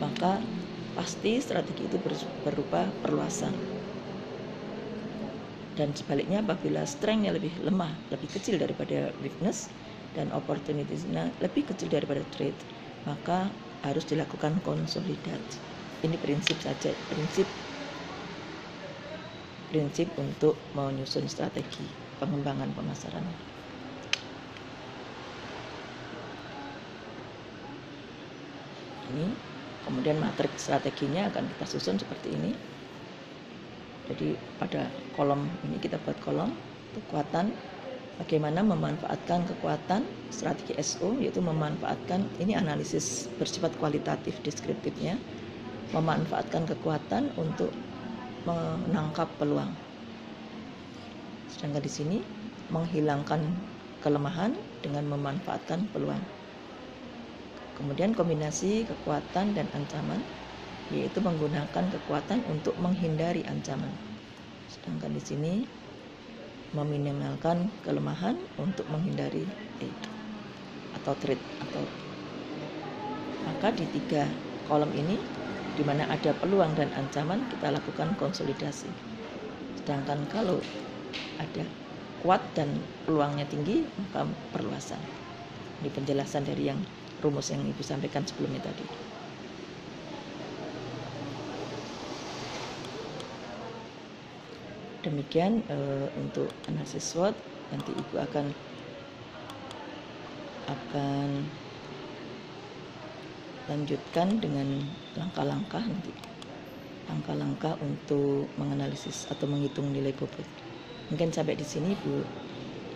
maka 0.03 0.51
pasti 0.97 1.39
strategi 1.43 1.89
itu 1.91 1.99
berupa 2.45 2.81
perluasan 3.03 3.78
dan 5.79 5.89
sebaliknya 5.99 6.39
apabila 6.45 6.83
strength-nya 6.95 7.33
lebih 7.39 7.55
lemah, 7.67 7.93
lebih 8.13 8.29
kecil 8.37 8.55
daripada 8.65 8.99
weakness 9.25 9.59
dan 10.17 10.27
opportunities-nya 10.41 11.25
lebih 11.45 11.63
kecil 11.71 11.89
daripada 11.97 12.23
trade, 12.35 12.61
maka 13.09 13.39
harus 13.87 14.05
dilakukan 14.11 14.55
konsolidasi. 14.69 15.61
Ini 16.07 16.17
prinsip 16.25 16.59
saja, 16.67 16.91
prinsip 17.11 17.49
prinsip 19.71 20.09
untuk 20.25 20.55
menyusun 20.77 21.27
strategi 21.35 21.87
pengembangan 22.21 22.71
pemasaran. 22.77 23.27
Ini 29.11 29.27
kemudian 29.85 30.19
matriks 30.25 30.63
strateginya 30.67 31.23
akan 31.31 31.45
kita 31.53 31.65
susun 31.73 31.97
seperti 32.03 32.29
ini 32.39 32.53
jadi 34.09 34.35
pada 34.57 34.89
kolom 35.13 35.45
ini 35.69 35.77
kita 35.77 36.01
buat 36.01 36.17
kolom 36.25 36.49
kekuatan 36.97 37.53
bagaimana 38.17 38.65
memanfaatkan 38.65 39.45
kekuatan 39.55 40.03
strategi 40.33 40.75
SO 40.81 41.13
yaitu 41.21 41.45
memanfaatkan 41.45 42.25
ini 42.41 42.57
analisis 42.57 43.29
bersifat 43.37 43.77
kualitatif 43.77 44.41
deskriptifnya 44.41 45.21
memanfaatkan 45.93 46.69
kekuatan 46.69 47.33
untuk 47.41 47.73
menangkap 48.45 49.29
peluang. 49.41 49.73
Sedangkan 51.49 51.81
di 51.85 51.93
sini 51.93 52.19
menghilangkan 52.69 53.41
kelemahan 54.05 54.53
dengan 54.85 55.09
memanfaatkan 55.09 55.89
peluang. 55.93 56.21
Kemudian 57.77 58.13
kombinasi 58.13 58.85
kekuatan 58.85 59.55
dan 59.57 59.67
ancaman 59.73 60.21
yaitu 60.89 61.21
menggunakan 61.21 61.85
kekuatan 61.93 62.41
untuk 62.49 62.75
menghindari 62.81 63.45
ancaman. 63.45 63.93
Sedangkan 64.69 65.13
di 65.13 65.23
sini 65.23 65.55
meminimalkan 66.73 67.81
kelemahan 67.85 68.37
untuk 68.61 68.85
menghindari 68.93 69.49
itu 69.81 70.11
atau 70.93 71.13
threat 71.17 71.41
atau 71.61 71.85
maka 73.49 73.73
di 73.73 73.89
tiga 73.89 74.29
kolom 74.69 74.93
ini 74.93 75.17
di 75.73 75.83
mana 75.87 76.05
ada 76.11 76.35
peluang 76.37 76.77
dan 76.77 76.93
ancaman 76.93 77.49
kita 77.49 77.73
lakukan 77.73 78.13
konsolidasi. 78.19 78.93
Sedangkan 79.79 80.29
kalau 80.29 80.61
ada 81.39 81.65
kuat 82.19 82.53
dan 82.53 82.83
peluangnya 83.07 83.47
tinggi 83.49 83.89
maka 83.97 84.27
perluasan. 84.53 85.01
Ini 85.79 85.89
penjelasan 85.95 86.43
dari 86.45 86.67
yang 86.67 86.83
rumus 87.23 87.55
yang 87.55 87.63
Ibu 87.63 87.83
sampaikan 87.87 88.27
sebelumnya 88.27 88.61
tadi. 88.61 89.08
Demikian 95.05 95.63
uh, 95.69 96.07
untuk 96.19 96.51
analisis 96.67 97.15
SWOT. 97.15 97.35
Nanti 97.75 97.93
ibu 97.93 98.15
akan 98.17 98.47
akan 100.69 101.29
lanjutkan 103.69 104.41
dengan 104.41 104.81
langkah-langkah 105.17 105.85
nanti. 105.85 106.13
Langkah-langkah 107.09 107.77
untuk 107.81 108.49
menganalisis 108.61 109.29
atau 109.33 109.49
menghitung 109.49 109.93
nilai 109.93 110.13
bobot 110.13 110.45
mungkin 111.09 111.33
sampai 111.33 111.57
di 111.57 111.65
sini 111.65 111.97
ibu 111.97 112.21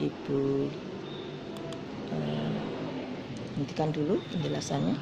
ibu 0.05 0.41
uh, 2.12 2.53
hentikan 3.57 3.88
dulu 3.88 4.21
penjelasannya 4.33 4.97